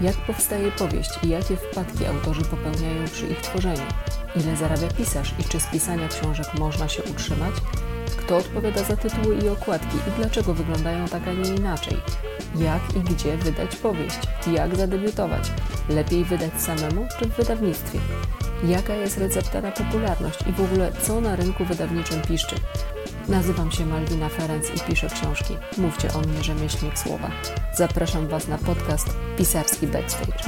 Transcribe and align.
Jak 0.00 0.16
powstaje 0.16 0.72
powieść 0.72 1.10
i 1.22 1.28
jakie 1.28 1.56
wpadki 1.56 2.06
autorzy 2.06 2.42
popełniają 2.42 3.04
przy 3.12 3.26
ich 3.26 3.40
tworzeniu? 3.40 3.86
Ile 4.36 4.56
zarabia 4.56 4.88
pisarz 4.88 5.34
i 5.38 5.44
czy 5.44 5.60
z 5.60 5.66
pisania 5.66 6.08
książek 6.08 6.46
można 6.58 6.88
się 6.88 7.02
utrzymać? 7.02 7.54
Kto 8.16 8.36
odpowiada 8.36 8.84
za 8.84 8.96
tytuły 8.96 9.36
i 9.36 9.48
okładki 9.48 9.96
i 9.96 10.20
dlaczego 10.20 10.54
wyglądają 10.54 11.08
tak, 11.08 11.22
a 11.28 11.32
nie 11.32 11.54
inaczej? 11.54 11.96
Jak 12.56 12.96
i 12.96 13.00
gdzie 13.00 13.36
wydać 13.36 13.76
powieść? 13.76 14.18
Jak 14.52 14.76
zadebiutować? 14.76 15.52
Lepiej 15.88 16.24
wydać 16.24 16.62
samemu 16.62 17.06
czy 17.18 17.24
w 17.24 17.36
wydawnictwie? 17.36 17.98
Jaka 18.64 18.94
jest 18.94 19.18
recepta 19.18 19.60
na 19.60 19.72
popularność 19.72 20.38
i 20.46 20.52
w 20.52 20.60
ogóle 20.60 20.92
co 21.02 21.20
na 21.20 21.36
rynku 21.36 21.64
wydawniczym 21.64 22.22
piszczy? 22.22 22.56
Nazywam 23.30 23.72
się 23.72 23.86
Malwina 23.86 24.28
Ferenc 24.28 24.70
i 24.70 24.90
piszę 24.90 25.08
książki. 25.08 25.56
Mówcie 25.78 26.12
o 26.12 26.20
mnie 26.20 26.42
rzemieślnik 26.42 26.98
słowa. 26.98 27.30
Zapraszam 27.74 28.28
Was 28.28 28.48
na 28.48 28.58
podcast 28.58 29.08
Pisarski 29.38 29.86
Backstage. 29.86 30.44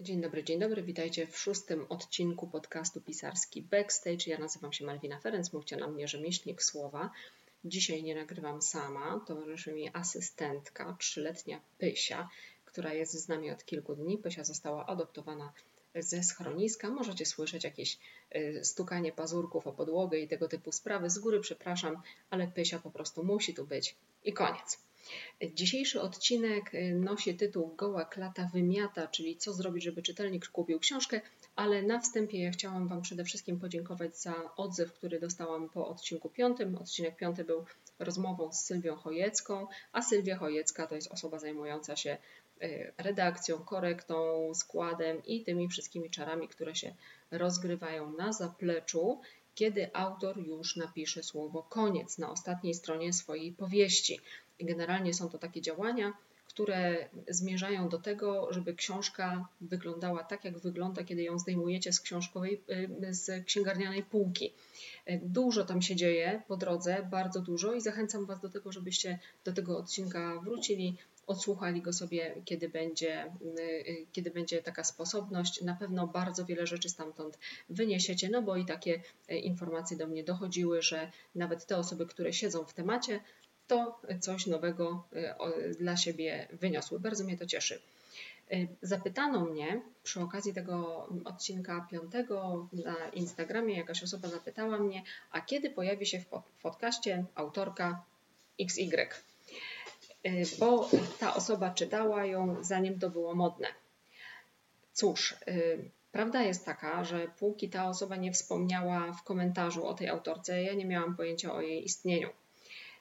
Dzień 0.00 0.20
dobry, 0.20 0.44
dzień 0.44 0.60
dobry. 0.60 0.82
Witajcie 0.82 1.26
w 1.26 1.38
szóstym 1.38 1.86
odcinku 1.88 2.46
podcastu 2.46 3.00
Pisarski 3.00 3.62
Backstage. 3.62 4.26
Ja 4.26 4.38
nazywam 4.38 4.72
się 4.72 4.84
Malwina 4.84 5.20
Ferenc, 5.20 5.52
mówcie 5.52 5.76
na 5.76 5.88
mnie 5.88 6.08
rzemieślnik 6.08 6.62
słowa. 6.62 7.10
Dzisiaj 7.64 8.02
nie 8.02 8.14
nagrywam 8.14 8.62
sama, 8.62 9.20
towarzyszy 9.26 9.72
mi 9.72 9.90
asystentka, 9.92 10.96
trzyletnia 10.98 11.60
Pysia, 11.78 12.28
która 12.74 12.92
jest 12.92 13.12
z 13.12 13.28
nami 13.28 13.50
od 13.50 13.64
kilku 13.64 13.94
dni. 13.94 14.18
Pysia 14.18 14.44
została 14.44 14.86
adoptowana 14.86 15.52
ze 15.94 16.22
schroniska. 16.22 16.90
Możecie 16.90 17.26
słyszeć 17.26 17.64
jakieś 17.64 17.98
y, 18.36 18.60
stukanie 18.64 19.12
pazurków 19.12 19.66
o 19.66 19.72
podłogę 19.72 20.18
i 20.18 20.28
tego 20.28 20.48
typu 20.48 20.72
sprawy. 20.72 21.10
Z 21.10 21.18
góry 21.18 21.40
przepraszam, 21.40 22.02
ale 22.30 22.48
Pysia 22.48 22.78
po 22.78 22.90
prostu 22.90 23.24
musi 23.24 23.54
tu 23.54 23.66
być. 23.66 23.96
I 24.24 24.32
koniec. 24.32 24.78
Dzisiejszy 25.54 26.00
odcinek 26.00 26.74
y, 26.74 26.94
nosi 26.94 27.34
tytuł 27.34 27.74
Goła 27.76 28.04
klata 28.04 28.50
wymiata, 28.52 29.08
czyli 29.08 29.36
co 29.36 29.52
zrobić, 29.52 29.84
żeby 29.84 30.02
czytelnik 30.02 30.48
kupił 30.48 30.78
książkę, 30.78 31.20
ale 31.56 31.82
na 31.82 32.00
wstępie 32.00 32.42
ja 32.42 32.50
chciałam 32.50 32.88
Wam 32.88 33.02
przede 33.02 33.24
wszystkim 33.24 33.60
podziękować 33.60 34.18
za 34.18 34.34
odzew, 34.56 34.92
który 34.92 35.20
dostałam 35.20 35.68
po 35.68 35.88
odcinku 35.88 36.28
piątym. 36.28 36.76
Odcinek 36.76 37.16
piąty 37.16 37.44
był 37.44 37.64
rozmową 37.98 38.52
z 38.52 38.64
Sylwią 38.64 38.96
Chojecką, 38.96 39.66
a 39.92 40.02
Sylwia 40.02 40.36
Chojecka 40.36 40.86
to 40.86 40.94
jest 40.94 41.12
osoba 41.12 41.38
zajmująca 41.38 41.96
się 41.96 42.16
redakcją, 42.98 43.58
korektą, 43.58 44.50
składem 44.54 45.24
i 45.24 45.44
tymi 45.44 45.68
wszystkimi 45.68 46.10
czarami, 46.10 46.48
które 46.48 46.74
się 46.74 46.94
rozgrywają 47.30 48.12
na 48.12 48.32
zapleczu, 48.32 49.20
kiedy 49.54 49.90
autor 49.92 50.38
już 50.38 50.76
napisze 50.76 51.22
słowo 51.22 51.62
koniec 51.62 52.18
na 52.18 52.30
ostatniej 52.30 52.74
stronie 52.74 53.12
swojej 53.12 53.52
powieści. 53.52 54.20
Generalnie 54.60 55.14
są 55.14 55.28
to 55.28 55.38
takie 55.38 55.60
działania, 55.60 56.12
które 56.48 57.08
zmierzają 57.28 57.88
do 57.88 57.98
tego, 57.98 58.52
żeby 58.52 58.74
książka 58.74 59.48
wyglądała 59.60 60.24
tak, 60.24 60.44
jak 60.44 60.58
wygląda, 60.58 61.04
kiedy 61.04 61.22
ją 61.22 61.38
zdejmujecie 61.38 61.92
z 61.92 62.00
książkowej, 62.00 62.60
y, 63.02 63.14
z 63.14 63.46
księgarnianej 63.46 64.02
półki. 64.02 64.52
Dużo 65.22 65.64
tam 65.64 65.82
się 65.82 65.96
dzieje 65.96 66.42
po 66.48 66.56
drodze, 66.56 67.08
bardzo 67.10 67.40
dużo 67.40 67.72
i 67.72 67.80
zachęcam 67.80 68.26
Was 68.26 68.40
do 68.40 68.48
tego, 68.48 68.72
żebyście 68.72 69.18
do 69.44 69.52
tego 69.52 69.78
odcinka 69.78 70.40
wrócili, 70.40 70.96
odsłuchali 71.26 71.82
go 71.82 71.92
sobie, 71.92 72.34
kiedy 72.44 72.68
będzie, 72.68 73.32
y, 73.58 74.06
kiedy 74.12 74.30
będzie 74.30 74.62
taka 74.62 74.84
sposobność. 74.84 75.62
Na 75.62 75.74
pewno 75.74 76.06
bardzo 76.06 76.44
wiele 76.44 76.66
rzeczy 76.66 76.88
stamtąd 76.88 77.38
wyniesiecie, 77.68 78.28
no 78.28 78.42
bo 78.42 78.56
i 78.56 78.64
takie 78.64 79.02
y, 79.30 79.36
informacje 79.36 79.96
do 79.96 80.06
mnie 80.06 80.24
dochodziły, 80.24 80.82
że 80.82 81.10
nawet 81.34 81.66
te 81.66 81.76
osoby, 81.76 82.06
które 82.06 82.32
siedzą 82.32 82.64
w 82.64 82.74
temacie, 82.74 83.20
to 83.66 84.00
coś 84.20 84.46
nowego 84.46 85.04
y, 85.70 85.74
dla 85.74 85.96
siebie 85.96 86.48
wyniosły. 86.52 87.00
Bardzo 87.00 87.24
mnie 87.24 87.38
to 87.38 87.46
cieszy. 87.46 87.80
Y, 88.52 88.68
zapytano 88.82 89.40
mnie 89.44 89.80
przy 90.02 90.20
okazji 90.20 90.54
tego 90.54 91.08
odcinka 91.24 91.86
piątego 91.90 92.68
na 92.72 93.08
Instagramie, 93.12 93.76
jakaś 93.76 94.02
osoba 94.02 94.28
zapytała 94.28 94.78
mnie, 94.78 95.02
a 95.30 95.40
kiedy 95.40 95.70
pojawi 95.70 96.06
się 96.06 96.20
w 96.20 96.26
podcaście 96.62 97.24
autorka 97.34 98.04
XY? 98.60 99.08
Y, 100.26 100.44
bo 100.58 100.90
ta 101.20 101.34
osoba 101.34 101.70
czytała 101.70 102.24
ją 102.24 102.56
zanim 102.60 102.98
to 102.98 103.10
było 103.10 103.34
modne. 103.34 103.68
Cóż, 104.92 105.34
prawda 106.12 106.42
jest 106.42 106.64
taka, 106.64 107.04
że 107.04 107.28
póki 107.38 107.68
ta 107.68 107.88
osoba 107.88 108.16
nie 108.16 108.32
wspomniała 108.32 109.12
w 109.12 109.22
komentarzu 109.22 109.86
o 109.86 109.94
tej 109.94 110.08
autorce, 110.08 110.62
ja 110.62 110.74
nie 110.74 110.86
miałam 110.86 111.16
pojęcia 111.16 111.54
o 111.54 111.60
jej 111.60 111.84
istnieniu 111.84 112.28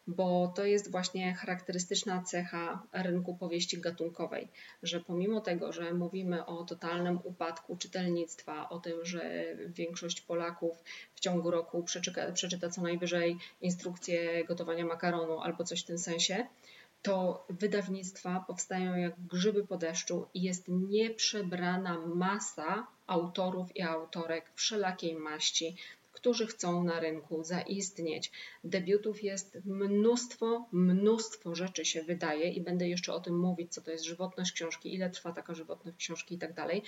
bo 0.08 0.54
to 0.56 0.66
jest 0.66 0.92
właśnie 0.92 1.34
charakterystyczna 1.34 2.24
cecha 2.24 2.84
rynku 2.94 3.36
powieści 3.36 3.82
gatunkowej, 3.82 4.48
że 4.84 5.00
pomimo 5.00 5.42
tego, 5.42 5.72
że 5.72 5.94
mówimy 5.94 6.46
o 6.46 6.64
totalnym 6.64 7.20
upadku 7.24 7.78
czytelnictwa, 7.78 8.70
o 8.70 8.80
tym, 8.80 9.06
że 9.06 9.46
większość 9.68 10.22
Polaków 10.22 10.84
w 11.16 11.20
ciągu 11.20 11.52
roku 11.52 11.84
przeczyta, 11.84 12.32
przeczyta 12.32 12.70
co 12.70 12.82
najwyżej 12.82 13.38
instrukcję 13.62 14.46
gotowania 14.46 14.86
makaronu 14.86 15.40
albo 15.40 15.64
coś 15.64 15.82
w 15.82 15.86
tym 15.86 15.98
sensie, 15.98 16.48
to 17.04 17.46
wydawnictwa 17.50 18.44
powstają 18.48 18.96
jak 18.96 19.14
grzyby 19.32 19.68
po 19.68 19.78
deszczu 19.78 20.28
i 20.34 20.42
jest 20.42 20.64
nieprzebrana 20.68 22.00
masa 22.00 22.88
autorów 23.08 23.76
i 23.76 23.82
autorek 23.82 24.52
wszelakiej 24.56 25.16
maści, 25.16 25.76
którzy 26.14 26.48
chcą 26.48 26.84
na 26.84 27.00
rynku 27.00 27.44
zaistnieć. 27.44 28.32
Debiutów 28.64 29.24
jest 29.24 29.58
mnóstwo, 29.66 30.66
mnóstwo 30.72 31.56
rzeczy 31.56 31.86
się 31.86 32.04
wydaje 32.04 32.50
i 32.50 32.62
będę 32.62 32.88
jeszcze 32.88 33.14
o 33.14 33.20
tym 33.20 33.40
mówić, 33.40 33.74
co 33.74 33.82
to 33.82 33.92
jest 33.92 34.04
żywotność 34.04 34.52
książki, 34.52 34.94
ile 34.94 35.10
trwa 35.10 35.32
taka 35.32 35.56
żywotność 35.56 35.98
książki 35.98 36.36
i 36.36 36.38
tak 36.38 36.54
dalej 36.54 36.84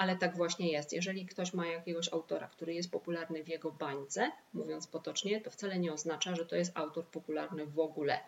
ale 0.00 0.16
tak 0.16 0.36
właśnie 0.36 0.72
jest. 0.72 0.92
Jeżeli 0.92 1.26
ktoś 1.26 1.54
ma 1.54 1.66
jakiegoś 1.66 2.12
autora, 2.12 2.48
który 2.48 2.74
jest 2.74 2.90
popularny 2.90 3.44
w 3.44 3.48
jego 3.48 3.70
bańce, 3.70 4.30
mówiąc 4.54 4.86
potocznie, 4.86 5.40
to 5.40 5.50
wcale 5.50 5.78
nie 5.78 5.92
oznacza, 5.92 6.34
że 6.34 6.46
to 6.46 6.56
jest 6.56 6.72
autor 6.74 7.04
popularny 7.06 7.66
w 7.66 7.78
ogóle, 7.78 8.20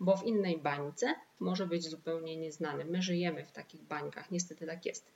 bo 0.00 0.16
w 0.16 0.26
innej 0.26 0.58
bańce 0.58 1.14
może 1.40 1.66
być 1.66 1.88
zupełnie 1.88 2.36
nieznany. 2.36 2.84
My 2.84 3.02
żyjemy 3.02 3.44
w 3.44 3.52
takich 3.52 3.82
bańkach, 3.82 4.30
niestety 4.30 4.66
tak 4.66 4.86
jest. 4.86 5.12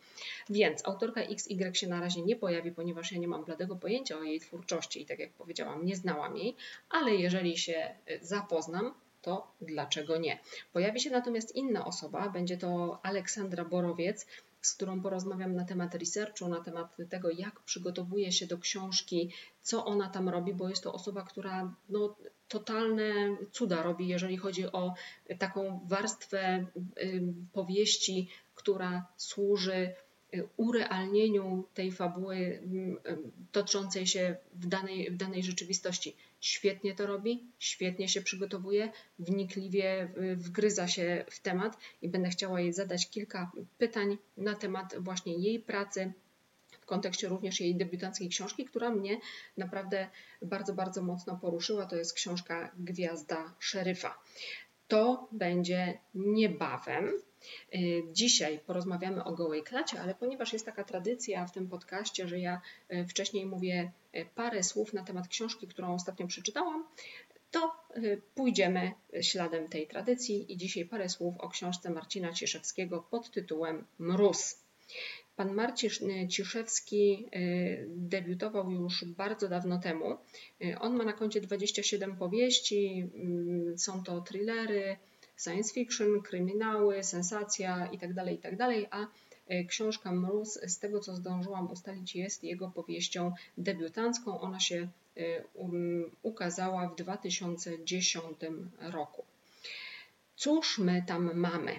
Więc 0.51 0.87
autorka 0.87 1.21
XY 1.21 1.71
się 1.75 1.87
na 1.87 2.01
razie 2.01 2.23
nie 2.23 2.37
pojawi, 2.37 2.73
ponieważ 2.73 3.13
ja 3.13 3.19
nie 3.19 3.29
mam 3.29 3.45
bladego 3.45 3.77
pojęcia 3.77 4.19
o 4.19 4.23
jej 4.23 4.41
twórczości 4.41 5.03
i 5.03 5.07
tak 5.07 5.19
jak 5.19 5.31
powiedziałam, 5.31 5.87
nie 5.87 5.97
znałam 5.97 6.37
jej, 6.37 6.57
ale 6.91 7.15
jeżeli 7.15 7.59
się 7.59 7.95
y, 8.11 8.19
zapoznam, 8.23 8.95
to 9.23 9.53
dlaczego 9.61 10.17
nie? 10.17 10.39
Pojawi 10.73 11.01
się 11.01 11.11
natomiast 11.11 11.57
inna 11.57 11.85
osoba, 11.85 12.29
będzie 12.29 12.57
to 12.57 13.01
Aleksandra 13.03 13.65
Borowiec, 13.65 14.27
z 14.63 14.75
którą 14.75 15.03
porozmawiam 15.03 15.55
na 15.55 15.65
temat 15.65 15.95
researchu, 15.95 16.49
na 16.49 16.61
temat 16.61 16.97
tego, 17.11 17.31
jak 17.31 17.61
przygotowuje 17.61 18.33
się 18.33 18.47
do 18.47 18.59
książki, 18.59 19.31
co 19.63 19.85
ona 19.85 20.09
tam 20.09 20.29
robi, 20.29 20.55
bo 20.55 20.69
jest 20.69 20.83
to 20.83 20.93
osoba, 20.93 21.23
która 21.23 21.75
no, 21.89 22.17
totalne 22.49 23.37
cuda 23.53 23.83
robi, 23.83 24.09
jeżeli 24.09 24.37
chodzi 24.37 24.67
o 24.67 24.95
taką 25.39 25.81
warstwę 25.89 26.67
powieści, 27.53 28.29
która 28.55 29.07
służy 29.17 29.95
Y, 30.35 30.49
urealnieniu 30.57 31.65
tej 31.75 31.93
fabuły 31.93 32.37
mm, 32.37 32.97
y, 32.97 33.19
toczącej 33.53 34.07
się 34.07 34.37
w 34.55 34.67
danej, 34.67 35.11
w 35.11 35.17
danej 35.17 35.43
rzeczywistości. 35.43 36.17
Świetnie 36.43 36.95
to 36.95 37.07
robi, 37.07 37.53
świetnie 37.59 38.09
się 38.09 38.23
przygotowuje, 38.23 38.93
wnikliwie 39.19 40.09
y, 40.23 40.37
wgryza 40.37 40.89
się 40.89 41.25
w 41.31 41.41
temat 41.41 41.77
i 42.03 42.09
będę 42.09 42.29
chciała 42.31 42.61
jej 42.61 42.73
zadać 42.73 43.11
kilka 43.11 43.53
pytań 43.79 44.19
na 44.37 44.55
temat 44.55 44.95
właśnie 44.99 45.35
jej 45.39 45.61
pracy, 45.61 46.13
w 46.81 46.87
kontekście 46.87 47.29
również 47.29 47.61
jej 47.61 47.77
debiutanckiej 47.77 48.29
książki, 48.29 48.65
która 48.65 48.91
mnie 48.91 49.21
naprawdę 49.57 50.09
bardzo, 50.43 50.75
bardzo 50.75 51.03
mocno 51.03 51.37
poruszyła. 51.37 51.87
To 51.87 51.97
jest 51.97 52.15
książka 52.15 52.73
Gwiazda 52.79 53.55
Szeryfa. 53.59 54.19
To 54.93 55.29
będzie 55.33 55.99
niebawem. 56.15 57.13
Y, 57.75 58.03
dzisiaj 58.13 58.59
porozmawiamy 58.59 59.25
o 59.25 59.33
gołej 59.33 59.63
klacie, 59.63 60.01
ale 60.01 60.15
ponieważ 60.15 60.53
jest 60.53 60.67
taka 60.67 60.85
tradycja 60.85 61.47
w 61.47 61.53
tym 61.53 61.69
podcaście, 61.69 62.29
że 62.29 62.39
ja 62.39 62.61
y, 62.93 63.07
wcześniej 63.09 63.47
mówię 63.47 63.93
y, 64.17 64.27
parę 64.35 64.63
słów 64.63 64.93
na 64.93 65.05
temat 65.05 65.29
książki, 65.29 65.67
którą 65.69 65.95
ostatnio 65.95 66.27
przeczytałam, 66.27 66.85
to 67.51 67.73
pójdziemy 68.35 68.93
śladem 69.21 69.69
tej 69.69 69.87
tradycji 69.87 70.53
i 70.53 70.57
dzisiaj 70.57 70.85
parę 70.85 71.09
słów 71.09 71.35
o 71.39 71.49
książce 71.49 71.91
Marcina 71.91 72.33
Ciszewskiego 72.33 73.07
pod 73.11 73.31
tytułem 73.31 73.85
Mróz. 73.99 74.63
Pan 75.37 75.55
Marcin 75.55 76.29
Ciszewski 76.29 77.29
debiutował 77.89 78.71
już 78.71 79.05
bardzo 79.05 79.49
dawno 79.49 79.79
temu. 79.79 80.17
On 80.81 80.97
ma 80.97 81.05
na 81.05 81.13
koncie 81.13 81.41
27 81.41 82.17
powieści, 82.17 83.11
mm, 83.15 83.79
są 83.79 84.03
to 84.03 84.21
thrillery, 84.21 84.97
science 85.45 85.75
fiction, 85.75 86.23
kryminały, 86.23 87.05
sensacja 87.05 87.87
itd., 87.93 88.15
tak 88.15 88.31
itd., 88.31 88.57
tak 88.57 88.89
a 88.91 89.07
Książka 89.69 90.13
Mróz, 90.13 90.59
z 90.67 90.79
tego 90.79 91.01
co 91.01 91.17
zdążyłam 91.17 91.71
ustalić, 91.71 92.15
jest 92.15 92.45
jego 92.45 92.71
powieścią 92.71 93.33
debiutancką. 93.59 94.41
Ona 94.41 94.61
się 94.61 94.89
um, 95.55 96.11
ukazała 96.23 96.89
w 96.89 96.97
2010 96.97 98.25
roku. 98.79 99.25
Cóż 100.37 100.79
my 100.79 101.05
tam 101.07 101.35
mamy? 101.35 101.75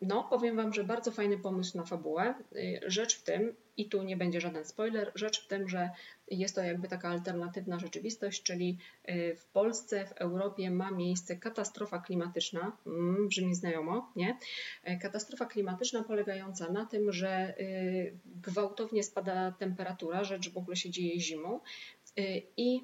No, 0.00 0.24
powiem 0.24 0.56
Wam, 0.56 0.74
że 0.74 0.84
bardzo 0.84 1.10
fajny 1.10 1.38
pomysł 1.38 1.76
na 1.76 1.84
fabułę. 1.84 2.34
Y, 2.56 2.80
rzecz 2.86 3.18
w 3.18 3.22
tym, 3.22 3.54
i 3.76 3.88
tu 3.88 4.02
nie 4.02 4.16
będzie 4.16 4.40
żaden 4.40 4.64
spoiler, 4.64 5.12
rzecz 5.14 5.44
w 5.44 5.48
tym, 5.48 5.68
że 5.68 5.90
jest 6.30 6.54
to 6.54 6.62
jakby 6.62 6.88
taka 6.88 7.08
alternatywna 7.08 7.78
rzeczywistość, 7.78 8.42
czyli 8.42 8.78
y, 9.08 9.36
w 9.36 9.46
Polsce, 9.46 10.06
w 10.06 10.12
Europie 10.12 10.70
ma 10.70 10.90
miejsce 10.90 11.36
katastrofa 11.36 11.98
klimatyczna, 11.98 12.76
mm, 12.86 13.28
brzmi 13.28 13.54
znajomo, 13.54 14.12
nie? 14.16 14.38
E, 14.84 14.96
katastrofa 14.98 15.46
klimatyczna 15.46 16.02
polegająca 16.02 16.72
na 16.72 16.86
tym, 16.86 17.12
że 17.12 17.54
y, 17.60 18.18
gwałtownie 18.26 19.02
spada 19.02 19.52
temperatura, 19.52 20.24
rzecz 20.24 20.50
w 20.50 20.56
ogóle 20.56 20.76
się 20.76 20.90
dzieje 20.90 21.20
zimą, 21.20 21.60
i 22.56 22.82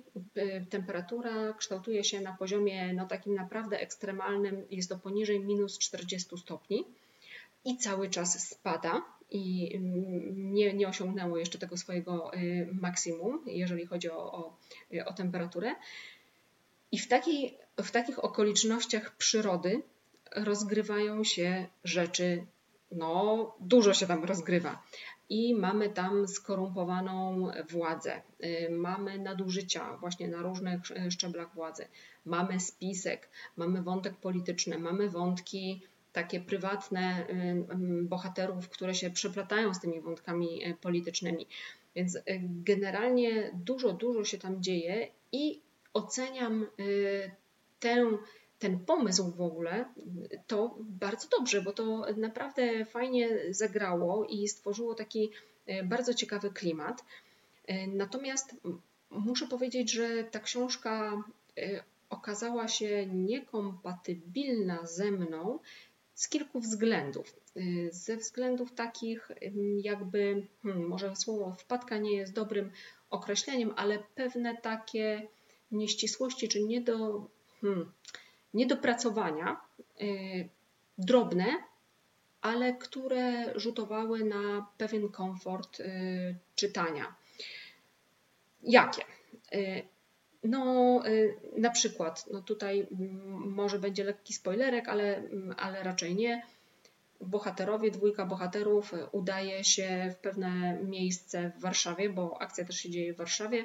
temperatura 0.70 1.52
kształtuje 1.52 2.05
się 2.05 2.20
na 2.20 2.37
poziomie 2.37 2.93
no, 2.93 3.06
takim 3.06 3.34
naprawdę 3.34 3.81
ekstremalnym, 3.81 4.66
jest 4.70 4.88
to 4.88 4.99
poniżej 4.99 5.40
minus 5.40 5.78
40 5.78 6.38
stopni 6.38 6.84
i 7.64 7.76
cały 7.78 8.11
czas 8.11 8.49
spada 8.49 9.02
i 9.31 9.76
mm, 9.76 10.55
nie, 10.55 10.75
nie 10.75 10.88
osiągnęło 10.88 11.38
jeszcze 11.38 11.58
tego 11.58 11.76
swojego 11.76 12.34
y, 12.34 12.69
maksimum, 12.72 13.43
jeżeli 13.46 13.87
chodzi 13.87 14.11
o, 14.11 14.32
o, 14.32 14.56
o 15.06 15.12
temperaturę. 15.12 15.75
I 16.93 16.99
w, 16.99 17.08
takiej, 17.08 17.58
w 17.76 17.90
takich 17.90 18.25
okolicznościach 18.25 19.16
przyrody 19.16 19.82
rozgrywają 20.37 21.25
się 21.25 21.66
rzeczy, 21.84 22.46
no 22.93 23.55
dużo 23.61 23.94
się 23.94 24.06
tam 24.06 24.25
rozgrywa. 24.25 24.82
I 25.28 25.55
mamy 25.55 25.88
tam 25.88 26.28
skorumpowaną 26.28 27.50
władzę, 27.70 28.22
y, 28.44 28.69
mamy 28.70 29.19
nadużycia 29.19 29.96
właśnie 29.96 30.28
na 30.28 30.43
różnych 30.43 30.81
szczeblach 31.11 31.55
władzy, 31.55 31.87
mamy 32.25 32.61
spisek, 32.61 33.28
mamy 33.56 33.82
wątek 33.82 34.16
polityczny, 34.16 34.78
mamy 34.78 35.11
wątki 35.11 35.82
takie 36.14 36.40
prywatne 36.40 37.26
bohaterów, 38.02 38.69
które 38.69 38.94
się 38.94 39.11
przeplatają 39.11 39.75
z 39.75 39.81
tymi 39.81 40.00
wątkami 40.00 40.64
e, 40.64 40.75
politycznymi. 40.75 41.46
Więc 41.96 42.16
e, 42.16 42.20
generalnie 42.40 43.50
dużo, 43.55 43.93
dużo 43.93 44.25
się 44.25 44.38
tam 44.38 44.62
dzieje 44.62 45.08
i 45.32 45.61
oceniam 45.93 46.66
ten 48.58 48.78
pomysł 48.78 49.32
w 49.32 49.40
ogóle 49.40 49.84
to 50.46 50.76
bardzo 50.81 51.28
dobrze, 51.38 51.62
bo 51.62 51.72
to 51.72 52.06
naprawdę 52.16 52.84
fajnie 52.84 53.28
zagrało 53.50 54.25
i 54.25 54.49
stworzyło 54.49 54.94
taki 54.94 55.31
bardzo 55.84 56.14
ciekawy 56.14 56.50
klimat. 56.50 57.05
Natomiast 57.88 58.56
muszę 59.11 59.46
powiedzieć, 59.46 59.93
że 59.93 60.25
ta 60.25 60.40
książka 60.40 61.22
okazała 62.11 62.69
się 62.69 63.06
niekompatybilna 63.06 64.87
ze 64.87 65.11
mną 65.11 65.58
z 66.14 66.28
kilku 66.28 66.61
względów. 66.61 67.40
Y, 67.56 67.88
ze 67.93 68.16
względów 68.16 68.72
takich, 68.72 69.31
jakby, 69.82 70.46
hmm, 70.62 70.87
może 70.88 71.16
słowo 71.16 71.55
wpadka 71.58 71.99
nie 71.99 72.16
jest 72.16 72.32
dobrym 72.32 72.70
określeniem, 73.11 73.72
ale 73.76 73.99
pewne 74.14 74.56
takie 74.56 75.28
nieścisłości 75.72 76.49
czy 76.49 76.62
niedo, 76.62 77.26
hmm, 77.61 77.93
niedopracowania, 78.55 79.61
yy, 80.00 80.49
drobne, 80.99 81.46
ale 82.40 82.75
które 82.75 83.52
rzutowały 83.61 84.25
na 84.25 84.66
pewien 84.78 85.08
komfort 85.08 85.78
yy, 85.78 85.87
czytania. 86.55 87.14
Jakie? 88.62 89.02
Yy, 89.52 89.82
no, 90.44 91.02
y, 91.06 91.37
na 91.56 91.70
przykład, 91.70 92.25
no 92.32 92.43
tutaj 92.43 92.87
może 93.31 93.79
będzie 93.79 94.05
lekki 94.05 94.32
spoilerek, 94.32 94.88
ale, 94.88 95.23
ale 95.56 95.82
raczej 95.82 96.14
nie. 96.14 96.43
Bohaterowie, 97.20 97.91
dwójka 97.91 98.26
bohaterów 98.26 98.93
udaje 99.12 99.64
się 99.64 100.11
w 100.12 100.17
pewne 100.17 100.79
miejsce 100.82 101.52
w 101.56 101.61
Warszawie, 101.61 102.11
bo 102.11 102.43
akcja 102.43 102.64
też 102.64 102.76
się 102.76 102.91
dzieje 102.91 103.14
w 103.14 103.17
Warszawie, 103.17 103.64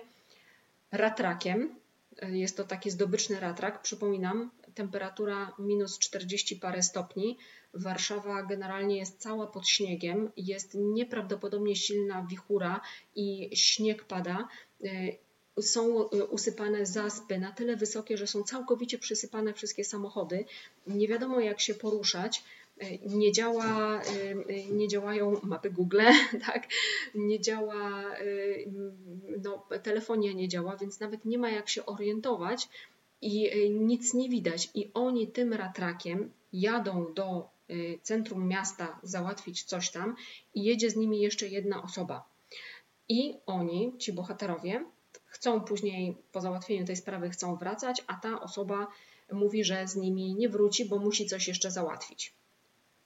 ratrakiem. 0.92 1.76
Jest 2.22 2.58
to 2.58 2.64
taki 2.64 2.92
zdobyczny 2.92 3.40
ratrak. 3.40 3.82
Przypominam, 3.82 4.52
temperatura 4.76 5.54
minus 5.60 6.00
40 6.00 6.56
parę 6.56 6.84
stopni. 6.84 7.38
Warszawa 7.74 8.44
generalnie 8.44 8.98
jest 8.98 9.18
cała 9.18 9.48
pod 9.48 9.68
śniegiem, 9.68 10.32
jest 10.38 10.74
nieprawdopodobnie 10.74 11.76
silna 11.76 12.26
wichura 12.30 12.82
i 13.16 13.50
śnieg 13.54 14.04
pada 14.04 14.48
y, 14.84 15.18
są 15.62 16.10
y, 16.10 16.26
usypane 16.26 16.86
zaspy 16.86 17.40
na 17.40 17.52
tyle 17.52 17.76
wysokie, 17.76 18.18
że 18.18 18.28
są 18.28 18.44
całkowicie 18.44 18.98
przysypane 18.98 19.54
wszystkie 19.54 19.86
samochody. 19.86 20.46
Nie 20.88 21.08
wiadomo 21.08 21.40
jak 21.40 21.60
się 21.60 21.74
poruszać. 21.74 22.44
Y, 22.84 23.00
nie, 23.06 23.32
działa, 23.32 24.02
y, 24.04 24.66
nie 24.72 24.88
działają 24.88 25.40
mapy 25.44 25.70
Google, 25.70 26.02
tak? 26.48 26.68
nie 27.16 27.40
działa, 27.40 28.04
no, 29.44 29.66
telefonia 29.84 30.34
nie 30.34 30.48
działa, 30.48 30.78
więc 30.78 31.00
nawet 31.00 31.26
nie 31.26 31.38
ma 31.38 31.50
jak 31.50 31.70
się 31.70 31.86
orientować 31.86 32.70
i 33.22 33.70
nic 33.72 34.14
nie 34.14 34.30
widać. 34.30 34.70
I 34.76 34.92
oni 34.94 35.28
tym 35.28 35.54
ratrakiem 35.54 36.32
jadą 36.54 37.14
do 37.14 37.50
centrum 38.02 38.48
miasta 38.48 39.00
załatwić 39.04 39.64
coś 39.64 39.92
tam 39.92 40.16
i 40.56 40.64
jedzie 40.64 40.90
z 40.90 40.96
nimi 40.96 41.22
jeszcze 41.22 41.48
jedna 41.48 41.84
osoba. 41.84 42.26
I 43.10 43.38
oni, 43.46 43.94
ci 43.98 44.14
bohaterowie, 44.14 44.86
chcą 45.30 45.62
później 45.62 46.18
po 46.32 46.42
załatwieniu 46.42 46.86
tej 46.86 46.96
sprawy 46.96 47.30
chcą 47.30 47.56
wracać, 47.56 48.04
a 48.08 48.16
ta 48.16 48.42
osoba 48.42 48.88
mówi, 49.32 49.64
że 49.64 49.88
z 49.88 49.96
nimi 49.96 50.36
nie 50.36 50.50
wróci, 50.50 50.86
bo 50.86 51.00
musi 51.00 51.26
coś 51.26 51.48
jeszcze 51.48 51.72
załatwić. 51.72 52.34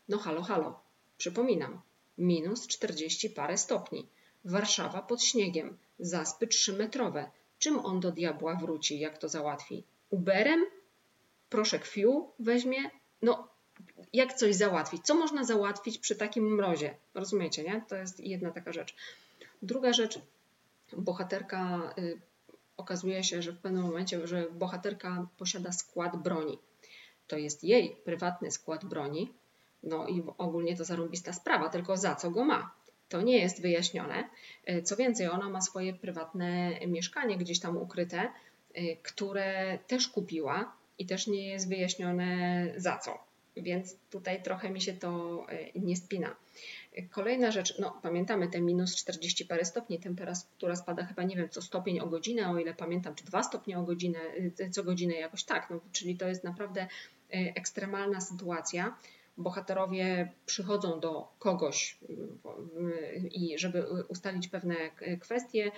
No 0.10 0.18
halo, 0.18 0.42
halo. 0.42 0.80
Przypominam, 1.18 1.82
minus 2.18 2.68
40 2.68 3.30
parę 3.30 3.58
stopni. 3.58 4.08
Warszawa 4.46 5.02
pod 5.02 5.24
śniegiem, 5.24 5.78
zaspy 6.00 6.48
3-metrowe. 6.48 7.26
Czym 7.60 7.80
on 7.80 8.00
do 8.00 8.12
diabła 8.12 8.56
wróci, 8.56 9.00
jak 9.00 9.18
to 9.18 9.30
załatwi? 9.30 9.84
Uberem? 10.10 10.66
Proszę 11.50 11.80
kwiu 11.80 12.32
weźmie? 12.40 12.90
No, 13.22 13.48
jak 14.14 14.34
coś 14.34 14.56
załatwić? 14.56 15.06
Co 15.06 15.16
można 15.16 15.44
załatwić 15.44 15.98
przy 15.98 16.16
takim 16.16 16.56
mrozie? 16.56 16.96
Rozumiecie, 17.14 17.64
nie? 17.64 17.84
To 17.88 17.96
jest 17.96 18.20
jedna 18.20 18.52
taka 18.52 18.74
rzecz. 18.74 18.96
Druga 19.62 19.94
rzecz, 19.94 20.20
bohaterka 20.98 21.94
y, 21.98 22.22
okazuje 22.78 23.24
się, 23.24 23.42
że 23.42 23.52
w 23.52 23.60
pewnym 23.60 23.84
momencie, 23.84 24.28
że 24.28 24.52
bohaterka 24.52 25.28
posiada 25.38 25.72
skład 25.72 26.24
broni. 26.24 26.60
To 27.28 27.38
jest 27.38 27.64
jej 27.64 27.96
prywatny 28.06 28.52
skład 28.52 28.86
broni. 28.86 29.34
No 29.84 30.08
i 30.08 30.24
ogólnie 30.38 30.78
to 30.78 30.86
zarąbista 30.86 31.34
sprawa, 31.34 31.70
tylko 31.70 31.98
za 31.98 32.16
co 32.16 32.32
go 32.32 32.46
ma? 32.46 32.76
To 33.10 33.22
nie 33.22 33.38
jest 33.38 33.62
wyjaśnione. 33.62 34.30
Y, 34.70 34.82
co 34.82 34.96
więcej, 34.96 35.28
ona 35.28 35.50
ma 35.50 35.62
swoje 35.62 35.94
prywatne 35.94 36.80
mieszkanie 36.88 37.38
gdzieś 37.38 37.60
tam 37.60 37.78
ukryte, 37.78 38.32
y, 38.78 38.98
które 39.04 39.80
też 39.88 40.08
kupiła 40.08 40.76
i 40.98 41.06
też 41.06 41.28
nie 41.28 41.48
jest 41.48 41.70
wyjaśnione 41.70 42.68
za 42.78 42.98
co. 42.98 43.24
Więc 43.58 43.96
tutaj 44.10 44.44
trochę 44.44 44.70
mi 44.70 44.82
się 44.82 44.94
to 44.94 45.46
nie 45.76 45.96
spina. 45.96 46.36
Kolejna 47.12 47.52
rzecz, 47.52 47.80
no 47.80 48.00
pamiętamy 48.02 48.48
te 48.48 48.62
minus 48.62 48.96
40 48.96 49.46
parę 49.46 49.66
stopni, 49.66 50.00
temperatura 50.00 50.76
spada 50.76 51.06
chyba 51.06 51.24
nie 51.24 51.36
wiem 51.36 51.50
co 51.50 51.62
stopień 51.62 52.00
o 52.00 52.08
godzinę, 52.08 52.50
o 52.50 52.58
ile 52.60 52.74
pamiętam, 52.74 53.16
czy 53.16 53.26
2 53.26 53.44
stopnie 53.44 53.80
o 53.80 53.84
godzinę, 53.84 54.20
y, 54.60 54.70
co 54.72 54.84
godzinę 54.84 55.14
jakoś 55.16 55.44
tak, 55.44 55.70
no, 55.70 55.80
czyli 55.92 56.18
to 56.18 56.28
jest 56.28 56.44
naprawdę 56.44 56.82
y, 56.84 56.88
ekstremalna 57.32 58.22
sytuacja. 58.22 58.98
Bohaterowie 59.38 60.32
przychodzą 60.46 61.00
do 61.00 61.34
kogoś 61.40 61.98
y, 63.24 63.28
i 63.28 63.58
żeby 63.60 63.86
ustalić 64.08 64.48
pewne 64.48 64.76
kwestie, 65.22 65.72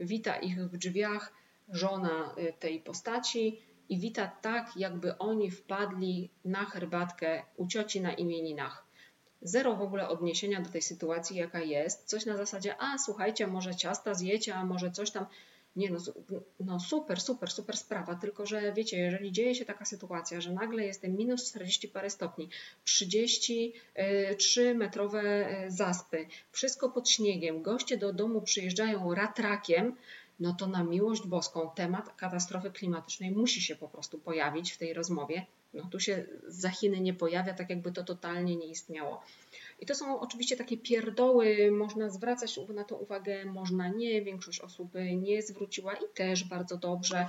wita 0.00 0.36
ich 0.36 0.58
w 0.68 0.76
drzwiach 0.76 1.32
żona 1.68 2.34
tej 2.58 2.80
postaci 2.80 3.60
i 3.88 3.98
wita 3.98 4.26
tak, 4.26 4.76
jakby 4.76 5.18
oni 5.18 5.50
wpadli 5.50 6.30
na 6.44 6.64
herbatkę 6.64 7.42
u 7.56 7.66
cioci 7.66 8.00
na 8.00 8.12
imieninach 8.12 8.89
zero 9.42 9.76
w 9.76 9.82
ogóle 9.82 10.08
odniesienia 10.08 10.60
do 10.60 10.70
tej 10.70 10.82
sytuacji, 10.82 11.36
jaka 11.36 11.60
jest. 11.60 12.04
Coś 12.04 12.26
na 12.26 12.36
zasadzie, 12.36 12.74
a 12.78 12.98
słuchajcie, 12.98 13.46
może 13.46 13.74
ciasta 13.74 14.14
zjecie, 14.14 14.54
a 14.54 14.64
może 14.64 14.90
coś 14.90 15.10
tam. 15.10 15.26
Nie, 15.76 15.90
no, 15.90 15.98
no 16.60 16.80
super, 16.80 17.20
super, 17.20 17.50
super 17.50 17.76
sprawa, 17.76 18.14
tylko 18.14 18.46
że 18.46 18.72
wiecie, 18.72 18.98
jeżeli 18.98 19.32
dzieje 19.32 19.54
się 19.54 19.64
taka 19.64 19.84
sytuacja, 19.84 20.40
że 20.40 20.52
nagle 20.52 20.84
jest 20.84 21.02
minus 21.08 21.50
40 21.50 21.88
parę 21.88 22.10
stopni, 22.10 22.48
33 22.84 24.62
y, 24.62 24.74
metrowe 24.74 25.22
y, 25.66 25.70
zaspy, 25.70 26.26
wszystko 26.52 26.88
pod 26.88 27.10
śniegiem, 27.10 27.62
goście 27.62 27.96
do 27.96 28.12
domu 28.12 28.42
przyjeżdżają 28.42 29.14
ratrakiem, 29.14 29.96
no 30.40 30.52
to 30.52 30.66
na 30.66 30.84
miłość 30.84 31.26
boską 31.26 31.70
temat 31.74 32.16
katastrofy 32.16 32.70
klimatycznej 32.70 33.30
musi 33.30 33.62
się 33.62 33.76
po 33.76 33.88
prostu 33.88 34.18
pojawić 34.18 34.72
w 34.72 34.78
tej 34.78 34.94
rozmowie, 34.94 35.46
no 35.74 35.88
tu 35.90 36.00
się 36.00 36.24
za 36.46 36.70
Chiny 36.70 37.00
nie 37.00 37.14
pojawia, 37.14 37.54
tak 37.54 37.70
jakby 37.70 37.92
to 37.92 38.04
totalnie 38.04 38.56
nie 38.56 38.66
istniało. 38.66 39.22
I 39.80 39.86
to 39.86 39.94
są 39.94 40.20
oczywiście 40.20 40.56
takie 40.56 40.78
pierdoły, 40.78 41.70
można 41.70 42.10
zwracać 42.10 42.60
na 42.74 42.84
to 42.84 42.96
uwagę, 42.96 43.44
można 43.44 43.88
nie, 43.88 44.22
większość 44.22 44.60
osób 44.60 44.92
nie 45.16 45.42
zwróciła 45.42 45.94
i 45.94 46.04
też 46.14 46.44
bardzo 46.44 46.76
dobrze, 46.76 47.28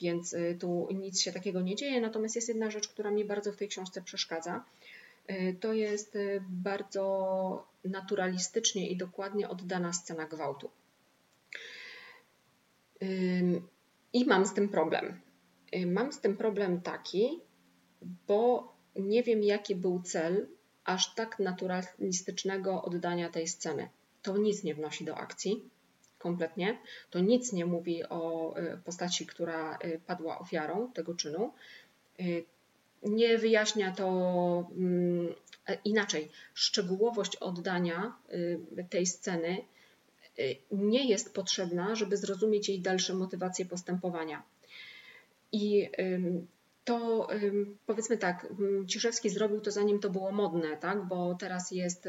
więc 0.00 0.36
tu 0.60 0.88
nic 0.94 1.20
się 1.20 1.32
takiego 1.32 1.60
nie 1.60 1.76
dzieje. 1.76 2.00
Natomiast 2.00 2.36
jest 2.36 2.48
jedna 2.48 2.70
rzecz, 2.70 2.88
która 2.88 3.10
mi 3.10 3.24
bardzo 3.24 3.52
w 3.52 3.56
tej 3.56 3.68
książce 3.68 4.02
przeszkadza. 4.02 4.64
To 5.60 5.72
jest 5.72 6.18
bardzo 6.48 7.66
naturalistycznie 7.84 8.88
i 8.88 8.96
dokładnie 8.96 9.48
oddana 9.48 9.92
scena 9.92 10.26
gwałtu. 10.26 10.70
I 14.12 14.24
mam 14.24 14.46
z 14.46 14.54
tym 14.54 14.68
problem. 14.68 15.20
Mam 15.86 16.12
z 16.12 16.20
tym 16.20 16.36
problem 16.36 16.80
taki, 16.80 17.40
bo 18.02 18.72
nie 18.96 19.22
wiem, 19.22 19.42
jaki 19.42 19.74
był 19.74 20.02
cel 20.02 20.46
aż 20.84 21.14
tak 21.14 21.38
naturalistycznego 21.38 22.82
oddania 22.82 23.30
tej 23.30 23.48
sceny. 23.48 23.88
To 24.22 24.38
nic 24.38 24.64
nie 24.64 24.74
wnosi 24.74 25.04
do 25.04 25.16
akcji, 25.16 25.62
kompletnie. 26.18 26.78
To 27.10 27.20
nic 27.20 27.52
nie 27.52 27.66
mówi 27.66 28.04
o 28.04 28.54
y, 28.58 28.78
postaci, 28.84 29.26
która 29.26 29.78
y, 29.84 30.00
padła 30.06 30.38
ofiarą 30.38 30.92
tego 30.92 31.14
czynu. 31.14 31.52
Y, 32.20 32.44
nie 33.02 33.38
wyjaśnia 33.38 33.92
to 33.92 34.08
mm, 34.76 35.34
e, 35.66 35.78
inaczej. 35.84 36.28
Szczegółowość 36.54 37.36
oddania 37.36 38.16
tej 38.90 39.06
sceny 39.06 39.64
nie 40.72 41.08
jest 41.08 41.34
potrzebna, 41.34 41.94
żeby 41.94 42.16
zrozumieć 42.16 42.68
jej 42.68 42.80
dalsze 42.80 43.14
motywacje 43.14 43.64
postępowania. 43.64 44.42
I 45.52 45.90
to 46.88 47.28
powiedzmy 47.86 48.18
tak, 48.18 48.46
Ciszewski 48.86 49.30
zrobił 49.30 49.60
to 49.60 49.70
zanim 49.70 49.98
to 49.98 50.10
było 50.10 50.32
modne, 50.32 50.76
tak? 50.76 51.06
bo 51.06 51.34
teraz 51.34 51.70
jest, 51.70 52.08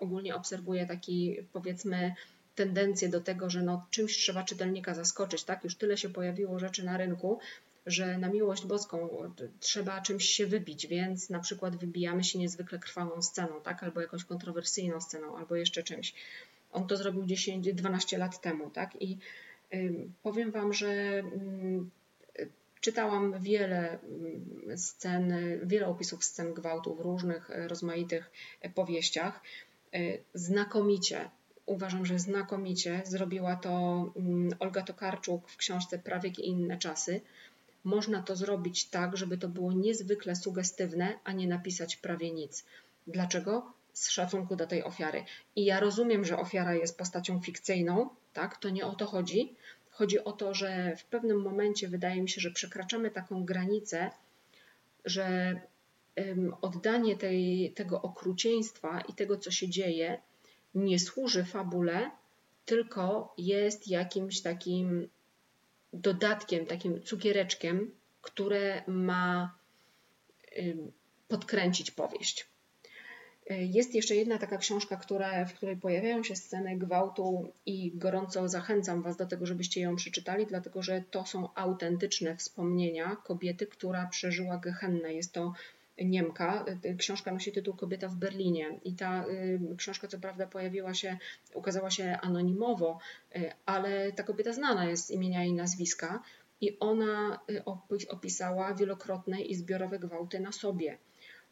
ogólnie 0.00 0.34
obserwuję 0.34 0.86
taki 0.86 1.36
powiedzmy 1.52 2.14
tendencję 2.54 3.08
do 3.08 3.20
tego, 3.20 3.50
że 3.50 3.62
no, 3.62 3.86
czymś 3.90 4.16
trzeba 4.16 4.42
czytelnika 4.42 4.94
zaskoczyć, 4.94 5.44
tak? 5.44 5.64
Już 5.64 5.74
tyle 5.74 5.96
się 5.96 6.08
pojawiło 6.08 6.58
rzeczy 6.58 6.84
na 6.84 6.96
rynku, 6.96 7.38
że 7.86 8.18
na 8.18 8.28
miłość 8.28 8.66
boską 8.66 9.08
trzeba 9.60 10.00
czymś 10.00 10.24
się 10.24 10.46
wybić, 10.46 10.86
więc 10.86 11.30
na 11.30 11.40
przykład 11.40 11.76
wybijamy 11.76 12.24
się 12.24 12.38
niezwykle 12.38 12.78
krwawą 12.78 13.22
sceną, 13.22 13.60
tak? 13.60 13.82
Albo 13.82 14.00
jakąś 14.00 14.24
kontrowersyjną 14.24 15.00
sceną, 15.00 15.36
albo 15.36 15.56
jeszcze 15.56 15.82
czymś. 15.82 16.14
On 16.72 16.86
to 16.86 16.96
zrobił 16.96 17.22
10-12 17.22 18.18
lat 18.18 18.40
temu, 18.40 18.70
tak? 18.70 19.02
I 19.02 19.18
powiem 20.22 20.50
Wam, 20.50 20.72
że 20.72 21.22
Czytałam 22.80 23.40
wiele 23.40 23.98
mm, 23.98 24.78
scen, 24.78 25.32
wiele 25.62 25.86
opisów 25.86 26.24
scen 26.24 26.54
gwałtu 26.54 26.94
w 26.94 27.00
różnych 27.00 27.50
e, 27.50 27.68
rozmaitych 27.68 28.30
e, 28.60 28.70
powieściach. 28.70 29.40
E, 29.94 29.98
znakomicie, 30.34 31.30
uważam, 31.66 32.06
że 32.06 32.18
znakomicie 32.18 33.02
zrobiła 33.04 33.56
to 33.56 34.04
mm, 34.16 34.54
Olga 34.58 34.82
Tokarczuk 34.82 35.48
w 35.48 35.56
książce 35.56 35.98
Prawiek 35.98 36.38
i 36.38 36.48
inne 36.48 36.78
czasy. 36.78 37.20
Można 37.84 38.22
to 38.22 38.36
zrobić 38.36 38.84
tak, 38.84 39.16
żeby 39.16 39.38
to 39.38 39.48
było 39.48 39.72
niezwykle 39.72 40.36
sugestywne, 40.36 41.18
a 41.24 41.32
nie 41.32 41.48
napisać 41.48 41.96
prawie 41.96 42.30
nic. 42.30 42.64
Dlaczego? 43.06 43.72
Z 43.92 44.10
szacunku 44.10 44.56
do 44.56 44.66
tej 44.66 44.84
ofiary. 44.84 45.24
I 45.56 45.64
ja 45.64 45.80
rozumiem, 45.80 46.24
że 46.24 46.38
ofiara 46.38 46.74
jest 46.74 46.98
postacią 46.98 47.40
fikcyjną, 47.40 48.08
tak? 48.32 48.56
To 48.56 48.70
nie 48.70 48.86
o 48.86 48.94
to 48.94 49.06
chodzi, 49.06 49.54
Chodzi 49.98 50.24
o 50.24 50.32
to, 50.32 50.54
że 50.54 50.96
w 50.96 51.04
pewnym 51.04 51.42
momencie 51.42 51.88
wydaje 51.88 52.22
mi 52.22 52.28
się, 52.28 52.40
że 52.40 52.50
przekraczamy 52.50 53.10
taką 53.10 53.44
granicę, 53.44 54.10
że 55.04 55.60
oddanie 56.60 57.16
tej, 57.16 57.72
tego 57.72 58.02
okrucieństwa 58.02 59.00
i 59.00 59.14
tego, 59.14 59.38
co 59.38 59.50
się 59.50 59.68
dzieje, 59.68 60.20
nie 60.74 60.98
służy 60.98 61.44
fabule, 61.44 62.10
tylko 62.64 63.34
jest 63.38 63.88
jakimś 63.88 64.40
takim 64.40 65.08
dodatkiem, 65.92 66.66
takim 66.66 67.02
cukiereczkiem, 67.02 67.90
które 68.22 68.82
ma 68.86 69.58
podkręcić 71.28 71.90
powieść. 71.90 72.46
Jest 73.50 73.94
jeszcze 73.94 74.16
jedna 74.16 74.38
taka 74.38 74.56
książka, 74.56 74.96
która, 74.96 75.44
w 75.44 75.54
której 75.54 75.76
pojawiają 75.76 76.22
się 76.22 76.36
sceny 76.36 76.76
gwałtu 76.76 77.52
i 77.66 77.92
gorąco 77.94 78.48
zachęcam 78.48 79.02
Was 79.02 79.16
do 79.16 79.26
tego, 79.26 79.46
żebyście 79.46 79.80
ją 79.80 79.96
przeczytali, 79.96 80.46
dlatego 80.46 80.82
że 80.82 81.02
to 81.10 81.26
są 81.26 81.48
autentyczne 81.54 82.36
wspomnienia 82.36 83.16
kobiety, 83.16 83.66
która 83.66 84.06
przeżyła 84.06 84.58
Gehennę. 84.58 85.14
Jest 85.14 85.32
to 85.32 85.52
Niemka. 86.04 86.64
Książka 86.98 87.32
nosi 87.32 87.52
tytuł 87.52 87.74
Kobieta 87.74 88.08
w 88.08 88.16
Berlinie 88.16 88.78
i 88.84 88.94
ta 88.94 89.24
y, 89.26 89.76
książka 89.76 90.08
co 90.08 90.18
prawda 90.18 90.46
pojawiła 90.46 90.94
się, 90.94 91.18
ukazała 91.54 91.90
się 91.90 92.18
anonimowo, 92.22 92.98
y, 93.36 93.52
ale 93.66 94.12
ta 94.12 94.22
kobieta 94.22 94.52
znana 94.52 94.84
jest 94.84 95.06
z 95.06 95.10
imienia 95.10 95.44
i 95.44 95.52
nazwiska 95.52 96.22
i 96.60 96.78
ona 96.78 97.40
y, 97.50 97.64
opisała 98.08 98.74
wielokrotne 98.74 99.40
i 99.40 99.54
zbiorowe 99.54 99.98
gwałty 99.98 100.40
na 100.40 100.52
sobie, 100.52 100.98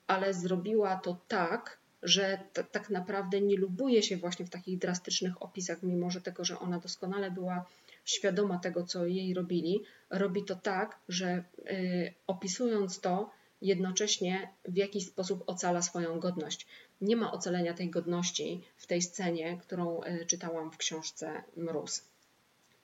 ale 0.06 0.34
zrobiła 0.34 0.96
to 0.96 1.16
tak, 1.28 1.78
że 2.06 2.38
tak 2.72 2.90
naprawdę 2.90 3.40
nie 3.40 3.56
lubuje 3.56 4.02
się 4.02 4.16
właśnie 4.16 4.46
w 4.46 4.50
takich 4.50 4.78
drastycznych 4.78 5.42
opisach, 5.42 5.82
mimo 5.82 6.10
że 6.10 6.20
tego, 6.20 6.44
że 6.44 6.58
ona 6.58 6.78
doskonale 6.78 7.30
była 7.30 7.64
świadoma 8.04 8.58
tego, 8.58 8.84
co 8.84 9.06
jej 9.06 9.34
robili, 9.34 9.82
robi 10.10 10.44
to 10.44 10.56
tak, 10.56 10.98
że 11.08 11.44
y, 11.70 12.14
opisując 12.26 13.00
to, 13.00 13.30
jednocześnie 13.62 14.48
w 14.64 14.76
jakiś 14.76 15.06
sposób 15.06 15.44
ocala 15.46 15.82
swoją 15.82 16.20
godność. 16.20 16.66
Nie 17.00 17.16
ma 17.16 17.32
ocalenia 17.32 17.74
tej 17.74 17.90
godności 17.90 18.62
w 18.76 18.86
tej 18.86 19.02
scenie, 19.02 19.58
którą 19.62 20.02
y, 20.02 20.26
czytałam 20.26 20.70
w 20.70 20.76
książce 20.76 21.42
Mróz. 21.56 22.02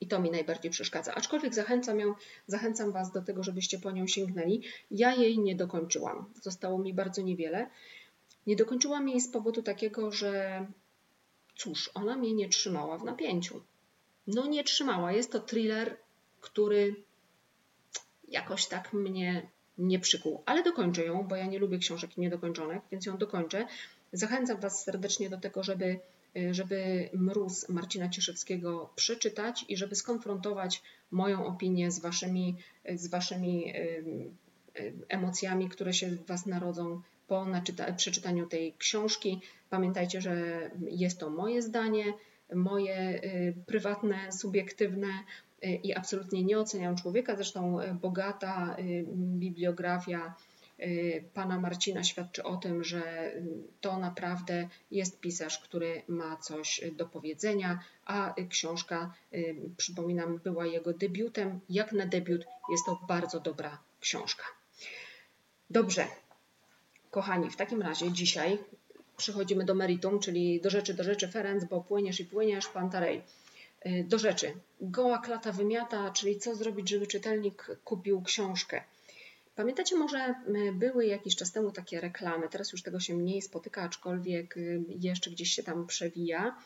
I 0.01 0.07
to 0.07 0.21
mi 0.21 0.31
najbardziej 0.31 0.71
przeszkadza. 0.71 1.15
Aczkolwiek 1.15 1.55
zachęcam, 1.55 2.01
ją, 2.01 2.15
zachęcam 2.47 2.93
Was 2.93 3.13
do 3.13 3.23
tego, 3.23 3.43
żebyście 3.43 3.79
po 3.79 3.91
nią 3.91 4.07
sięgnęli. 4.07 4.63
Ja 4.91 5.15
jej 5.15 5.39
nie 5.39 5.57
dokończyłam. 5.57 6.25
Zostało 6.43 6.79
mi 6.79 6.95
bardzo 6.95 7.23
niewiele. 7.23 7.71
Nie 8.47 8.57
dokończyłam 8.57 9.09
jej 9.09 9.21
z 9.21 9.29
powodu 9.29 9.63
takiego, 9.63 10.13
że 10.13 10.67
cóż, 11.57 11.91
ona 11.95 12.17
mnie 12.17 12.35
nie 12.35 12.49
trzymała 12.49 12.99
w 12.99 13.05
napięciu. 13.05 13.63
No 14.27 14.47
nie 14.47 14.65
trzymała. 14.65 15.13
Jest 15.13 15.33
to 15.33 15.41
thriller, 15.41 15.97
który 16.41 16.95
jakoś 18.29 18.67
tak 18.67 18.93
mnie 18.93 19.51
nie 19.79 19.99
przykuł. 19.99 20.43
Ale 20.47 20.63
dokończę 20.63 21.05
ją, 21.05 21.29
bo 21.29 21.37
ja 21.37 21.47
nie 21.47 21.59
lubię 21.59 21.79
książek 21.79 22.17
niedokończonych, 22.17 22.83
więc 22.91 23.07
ją 23.07 23.17
dokończę. 23.17 23.67
Zachęcam 24.13 24.61
Was 24.61 24.85
serdecznie 24.85 25.31
do 25.31 25.39
tego, 25.39 25.63
żeby, 25.63 26.01
żeby 26.51 27.09
Mróz 27.13 27.69
Marcina 27.69 28.09
Cieszewskiego 28.09 28.91
przeczytać 28.97 29.65
i 29.69 29.77
żeby 29.77 29.95
skonfrontować 29.95 30.83
moją 31.11 31.47
opinię 31.47 31.91
z 31.91 31.99
Waszymi, 31.99 32.57
z 32.95 33.07
waszymi 33.07 33.73
emocjami, 35.09 35.69
które 35.69 35.95
się 35.95 36.11
w 36.11 36.27
Was 36.27 36.47
narodzą 36.47 37.03
po 37.33 37.47
przeczytaniu 37.97 38.47
tej 38.47 38.75
książki. 38.79 39.41
Pamiętajcie, 39.71 40.21
że 40.21 40.35
jest 40.81 41.19
to 41.19 41.31
moje 41.31 41.63
zdanie, 41.63 42.05
moje 42.55 43.25
y, 43.25 43.55
prywatne, 43.67 44.33
subiektywne 44.33 45.09
y, 45.65 45.69
i 45.69 45.95
absolutnie 45.95 46.45
nie 46.45 46.59
oceniam 46.59 46.97
człowieka. 46.97 47.37
Zresztą 47.37 47.81
y, 47.81 47.95
bogata 47.95 48.77
bibliografia 49.15 50.35
pana 51.35 51.61
Marcina 51.61 52.05
świadczy 52.05 52.43
o 52.43 52.57
tym, 52.57 52.85
że 52.85 53.33
to 53.81 53.99
naprawdę 53.99 54.69
jest 54.91 55.21
pisarz, 55.21 55.59
który 55.59 56.03
ma 56.09 56.37
coś 56.37 56.81
do 56.97 57.07
powiedzenia, 57.07 57.79
a 58.05 58.35
książka, 58.49 59.15
przypominam, 59.77 60.41
była 60.45 60.67
jego 60.67 60.93
debiutem. 60.93 61.61
Jak 61.69 61.93
na 61.93 62.07
debiut 62.07 62.45
jest 62.71 62.87
to 62.87 63.01
bardzo 63.09 63.41
dobra 63.41 63.79
książka. 64.01 64.45
Dobrze, 65.71 66.07
Kochani, 67.13 67.51
w 67.51 67.57
takim 67.57 67.83
razie 67.83 68.13
dzisiaj 68.13 68.59
przechodzimy 69.17 69.65
do 69.65 69.75
meritum, 69.75 70.19
czyli 70.19 70.61
do 70.61 70.71
rzeczy, 70.71 70.95
do 70.95 71.05
rzeczy 71.05 71.29
Ferenc, 71.29 71.65
bo 71.65 71.81
płyniesz 71.81 72.21
i 72.21 72.25
płyniesz, 72.25 72.67
Pantarej. 72.67 73.23
Y, 73.87 74.05
do 74.09 74.19
rzeczy. 74.19 74.55
Goła 74.81 75.19
klata 75.19 75.53
wymiata, 75.53 76.11
czyli 76.11 76.39
co 76.39 76.55
zrobić, 76.55 76.89
żeby 76.89 77.07
czytelnik 77.07 77.67
kupił 77.85 78.23
książkę. 78.23 78.83
Pamiętacie, 79.57 79.97
może 79.97 80.35
y, 80.69 80.73
były 80.73 81.07
jakiś 81.07 81.37
czas 81.37 81.53
temu 81.53 81.71
takie 81.71 82.01
reklamy, 82.01 82.49
teraz 82.49 82.73
już 82.73 82.83
tego 82.83 83.01
się 83.01 83.15
mniej 83.15 83.43
spotyka, 83.43 83.83
aczkolwiek 83.83 84.57
y, 84.57 84.85
jeszcze 84.89 85.31
gdzieś 85.31 85.51
się 85.51 85.63
tam 85.63 85.87
przewija 85.87 86.57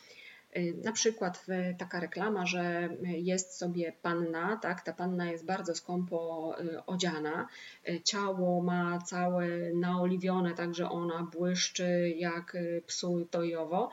na 0.83 0.91
przykład 0.91 1.45
taka 1.77 1.99
reklama, 1.99 2.45
że 2.45 2.89
jest 3.03 3.57
sobie 3.57 3.93
panna, 4.01 4.57
tak, 4.61 4.81
ta 4.81 4.93
panna 4.93 5.31
jest 5.31 5.45
bardzo 5.45 5.75
skąpo 5.75 6.55
y, 6.59 6.85
odziana, 6.85 7.47
y, 7.89 8.01
ciało 8.03 8.61
ma 8.61 8.99
całe 8.99 9.47
naoliwione, 9.73 10.53
także 10.53 10.89
ona 10.89 11.23
błyszczy 11.23 12.13
jak 12.17 12.57
psu 12.87 13.27
tojowo, 13.31 13.89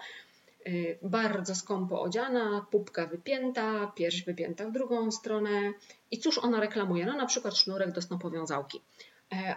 bardzo 1.02 1.54
skąpo 1.54 2.02
odziana, 2.02 2.66
pupka 2.71 3.06
wypięta, 3.06 3.87
pierś 3.87 4.23
wypięta 4.23 4.68
w 4.68 4.73
drugą 4.73 5.11
stronę. 5.11 5.73
I 6.11 6.18
cóż 6.18 6.38
ona 6.38 6.61
reklamuje? 6.61 7.06
No 7.06 7.16
na 7.16 7.26
przykład 7.26 7.56
sznurek 7.56 7.92
do 7.92 8.02
snopowiązałki. 8.02 8.80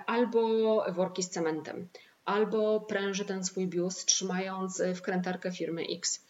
Albo 0.05 0.85
worki 0.91 1.23
z 1.23 1.29
cementem. 1.29 1.87
Albo 2.25 2.79
pręży 2.79 3.25
ten 3.25 3.43
swój 3.43 3.67
biust 3.67 4.05
trzymając 4.05 4.83
wkrętarkę 4.95 5.51
firmy 5.51 5.83
X, 5.97 6.26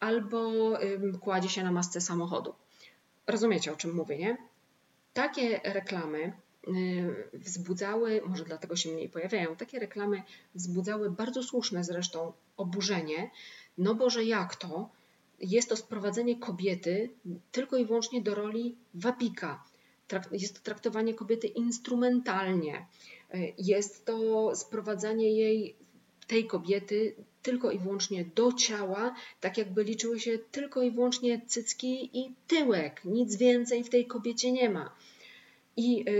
albo 0.00 0.52
kładzie 1.20 1.48
się 1.48 1.64
na 1.64 1.72
masce 1.72 2.00
samochodu. 2.00 2.54
Rozumiecie, 3.26 3.72
o 3.72 3.76
czym 3.76 3.94
mówię, 3.94 4.18
nie? 4.18 4.36
Takie 5.12 5.60
reklamy 5.64 6.32
wzbudzały, 7.32 8.22
może 8.26 8.44
dlatego 8.44 8.76
się 8.76 8.90
mniej 8.90 9.08
pojawiają, 9.08 9.56
takie 9.56 9.78
reklamy 9.78 10.22
wzbudzały 10.54 11.10
bardzo 11.10 11.42
słuszne 11.42 11.84
zresztą 11.84 12.32
oburzenie, 12.56 13.30
no 13.78 13.94
bo 13.94 14.10
że 14.10 14.24
jak 14.24 14.56
to? 14.56 14.90
Jest 15.40 15.68
to 15.68 15.76
sprowadzenie 15.76 16.36
kobiety 16.36 17.10
tylko 17.52 17.76
i 17.76 17.84
wyłącznie 17.84 18.22
do 18.22 18.34
roli 18.34 18.76
wapika. 18.94 19.64
Jest 20.32 20.54
to 20.54 20.60
traktowanie 20.60 21.14
kobiety 21.14 21.46
instrumentalnie. 21.46 22.86
Jest 23.58 24.04
to 24.04 24.56
sprowadzanie 24.56 25.32
jej, 25.32 25.76
tej 26.26 26.46
kobiety, 26.46 27.14
tylko 27.42 27.70
i 27.70 27.78
wyłącznie 27.78 28.24
do 28.34 28.52
ciała, 28.52 29.14
tak 29.40 29.58
jakby 29.58 29.84
liczyły 29.84 30.20
się 30.20 30.38
tylko 30.38 30.82
i 30.82 30.90
wyłącznie 30.90 31.40
cycki 31.46 32.10
i 32.18 32.34
tyłek. 32.46 33.00
Nic 33.04 33.36
więcej 33.36 33.84
w 33.84 33.90
tej 33.90 34.06
kobiecie 34.06 34.52
nie 34.52 34.70
ma. 34.70 34.90
I 35.76 36.04
y, 36.08 36.12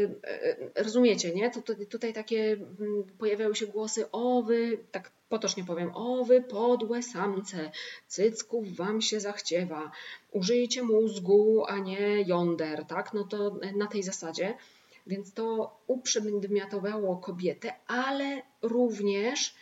y, 0.76 0.82
rozumiecie, 0.82 1.34
nie? 1.34 1.50
Tutaj, 1.88 2.12
takie 2.12 2.52
mm, 2.52 3.04
pojawiały 3.18 3.56
się 3.56 3.66
głosy, 3.66 4.10
o 4.10 4.42
wy, 4.42 4.78
tak 4.92 5.10
potocznie 5.28 5.64
powiem, 5.64 5.90
o 5.94 6.24
wy 6.24 6.42
podłe 6.42 7.02
samce, 7.02 7.70
cycków 8.06 8.76
wam 8.76 9.00
się 9.00 9.20
zachciewa, 9.20 9.90
użyjcie 10.32 10.82
mózgu, 10.82 11.64
a 11.68 11.78
nie 11.78 12.22
jąder, 12.22 12.84
tak? 12.84 13.14
No 13.14 13.24
to 13.24 13.58
na 13.76 13.86
tej 13.86 14.02
zasadzie. 14.02 14.54
Więc 15.06 15.32
to 15.32 15.76
uprzedmiotowało 15.86 17.16
kobietę, 17.16 17.74
ale 17.86 18.42
również 18.62 19.54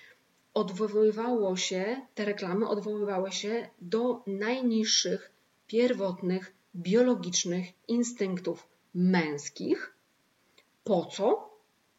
odwoływało 0.54 1.56
się, 1.56 2.06
te 2.14 2.24
reklamy 2.24 2.68
odwoływały 2.68 3.32
się 3.32 3.68
do 3.80 4.22
najniższych, 4.26 5.30
pierwotnych, 5.66 6.54
biologicznych 6.76 7.66
instynktów 7.88 8.66
męskich. 8.94 9.94
Po 10.84 11.04
co? 11.04 11.50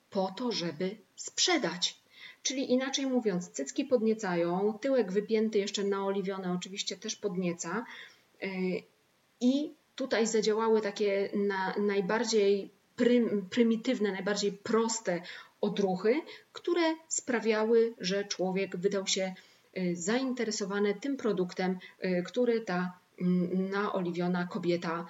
Po 0.10 0.34
to, 0.38 0.52
żeby 0.52 0.98
sprzedać. 1.16 2.00
Czyli 2.44 2.72
inaczej 2.72 3.06
mówiąc, 3.06 3.50
cycki 3.50 3.86
podniecają, 3.86 4.78
tyłek 4.82 5.12
wypięty, 5.12 5.58
jeszcze 5.58 5.84
naoliwiony 5.84 6.52
oczywiście 6.52 6.98
też 6.98 7.16
podnieca. 7.16 7.86
E, 8.42 8.48
I 9.42 9.74
tutaj 9.96 10.28
zadziałały 10.28 10.82
takie 10.82 11.30
na, 11.34 11.76
najbardziej 11.78 12.70
prym, 12.96 13.48
prymitywne, 13.50 14.12
najbardziej 14.12 14.52
proste 14.52 15.22
odruchy, 15.66 16.22
które 16.52 16.96
sprawiały, 17.08 17.94
że 18.00 18.26
człowiek 18.26 18.78
wydał 18.78 19.08
się 19.08 19.34
e, 19.74 19.96
zainteresowany 19.96 20.96
tym 20.96 21.18
produktem, 21.18 21.78
e, 22.00 22.22
który 22.22 22.62
ta 22.62 23.00
naoliwiona 23.72 24.48
kobieta 24.48 25.06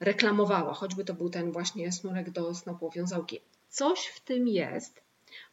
reklamowała, 0.00 0.74
choćby 0.74 1.04
to 1.04 1.14
był 1.14 1.30
ten 1.30 1.52
właśnie 1.52 1.92
snurek 1.92 2.30
do 2.30 2.54
snopowiązałki. 2.54 3.40
Coś 3.68 4.06
w 4.06 4.20
tym 4.20 4.48
jest, 4.48 5.02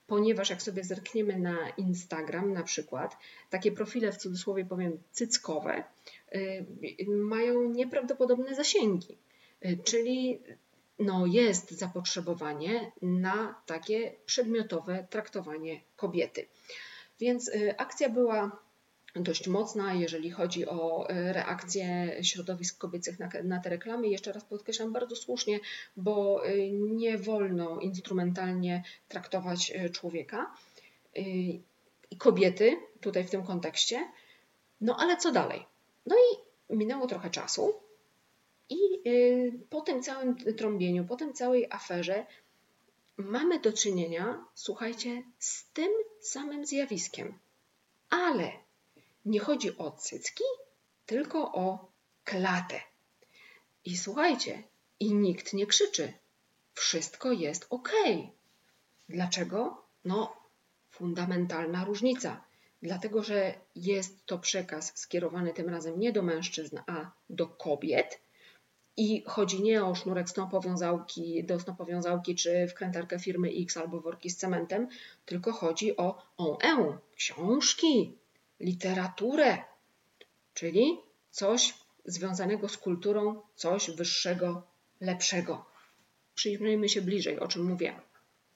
ponieważ 0.07 0.49
jak 0.49 0.61
sobie 0.61 0.83
zerkniemy 0.83 1.39
na 1.39 1.69
Instagram 1.69 2.53
na 2.53 2.63
przykład, 2.63 3.17
takie 3.49 3.71
profile 3.71 4.11
w 4.11 4.17
cudzysłowie 4.17 4.65
powiem 4.65 4.97
cyckowe 5.11 5.83
y, 6.35 6.65
mają 7.07 7.69
nieprawdopodobne 7.69 8.55
zasięgi, 8.55 9.17
y, 9.65 9.77
czyli 9.83 10.39
no 10.99 11.25
jest 11.25 11.71
zapotrzebowanie 11.71 12.91
na 13.01 13.61
takie 13.65 14.13
przedmiotowe 14.25 15.07
traktowanie 15.09 15.81
kobiety. 15.95 16.47
Więc 17.19 17.47
y, 17.47 17.77
akcja 17.77 18.09
była 18.09 18.67
dość 19.15 19.47
mocna, 19.47 19.93
jeżeli 19.93 20.31
chodzi 20.31 20.67
o 20.67 21.09
e, 21.09 21.33
reakcję 21.33 22.17
środowisk 22.21 22.77
kobiecych 22.77 23.19
na, 23.19 23.29
na 23.43 23.59
te 23.59 23.69
reklamy. 23.69 24.07
Jeszcze 24.07 24.31
raz 24.31 24.43
podkreślam 24.43 24.93
bardzo 24.93 25.15
słusznie, 25.15 25.59
bo 25.97 26.45
e, 26.45 26.71
nie 26.71 27.17
wolno 27.17 27.79
instrumentalnie 27.79 28.83
traktować 29.07 29.73
człowieka 29.93 30.53
i 31.15 32.17
kobiety 32.17 32.77
tutaj 33.01 33.23
w 33.23 33.29
tym 33.29 33.43
kontekście. 33.43 34.11
No 34.81 34.95
ale 34.99 35.17
co 35.17 35.31
dalej? 35.31 35.65
No 36.05 36.15
i 36.15 36.75
minęło 36.75 37.07
trochę 37.07 37.29
czasu 37.29 37.73
i 38.69 38.77
po 39.69 39.81
tym 39.81 40.03
całym 40.03 40.35
trąbieniu, 40.35 41.05
po 41.05 41.15
tym 41.15 41.33
całej 41.33 41.67
aferze 41.71 42.25
mamy 43.17 43.59
do 43.59 43.73
czynienia, 43.73 44.45
słuchajcie, 44.53 45.23
z 45.39 45.71
tym 45.71 45.91
samym 46.21 46.65
zjawiskiem. 46.65 47.39
Ale 48.09 48.51
nie 49.25 49.39
chodzi 49.39 49.77
o 49.77 49.91
cycki, 49.91 50.43
tylko 51.05 51.51
o 51.53 51.91
klatę. 52.23 52.81
I 53.85 53.97
słuchajcie, 53.97 54.63
i 54.99 55.13
nikt 55.13 55.53
nie 55.53 55.65
krzyczy. 55.65 56.13
Wszystko 56.73 57.31
jest 57.31 57.67
ok. 57.69 57.91
Dlaczego? 59.09 59.85
No, 60.05 60.37
fundamentalna 60.91 61.85
różnica. 61.85 62.43
Dlatego, 62.81 63.23
że 63.23 63.53
jest 63.75 64.25
to 64.25 64.39
przekaz 64.39 64.91
skierowany 64.95 65.53
tym 65.53 65.69
razem 65.69 65.99
nie 65.99 66.11
do 66.11 66.21
mężczyzn, 66.21 66.79
a 66.87 67.11
do 67.29 67.47
kobiet. 67.47 68.19
I 68.97 69.23
chodzi 69.25 69.61
nie 69.61 69.85
o 69.85 69.95
sznurek 69.95 70.29
snopowiązałki, 70.29 71.43
do 71.43 71.59
snopowiązałki 71.59 72.35
czy 72.35 72.67
wkrętarkę 72.67 73.19
firmy 73.19 73.49
X 73.61 73.77
albo 73.77 74.01
worki 74.01 74.29
z 74.29 74.37
cementem, 74.37 74.87
tylko 75.25 75.51
chodzi 75.51 75.97
o 75.97 76.23
on 76.37 76.57
e 76.63 76.97
książki, 77.15 78.17
literaturę, 78.59 79.57
czyli 80.53 80.97
coś 81.31 81.73
związanego 82.05 82.69
z 82.69 82.77
kulturą, 82.77 83.41
coś 83.55 83.91
wyższego, 83.91 84.63
lepszego. 85.01 85.65
Przyjrzyjmy 86.35 86.89
się 86.89 87.01
bliżej, 87.01 87.39
o 87.39 87.47
czym 87.47 87.65
mówię. 87.65 87.99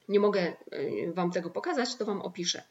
Nie 0.08 0.20
mogę 0.20 0.56
y, 0.72 1.12
Wam 1.14 1.30
tego 1.30 1.50
pokazać, 1.50 1.96
to 1.96 2.04
Wam 2.04 2.22
opiszę. 2.22 2.62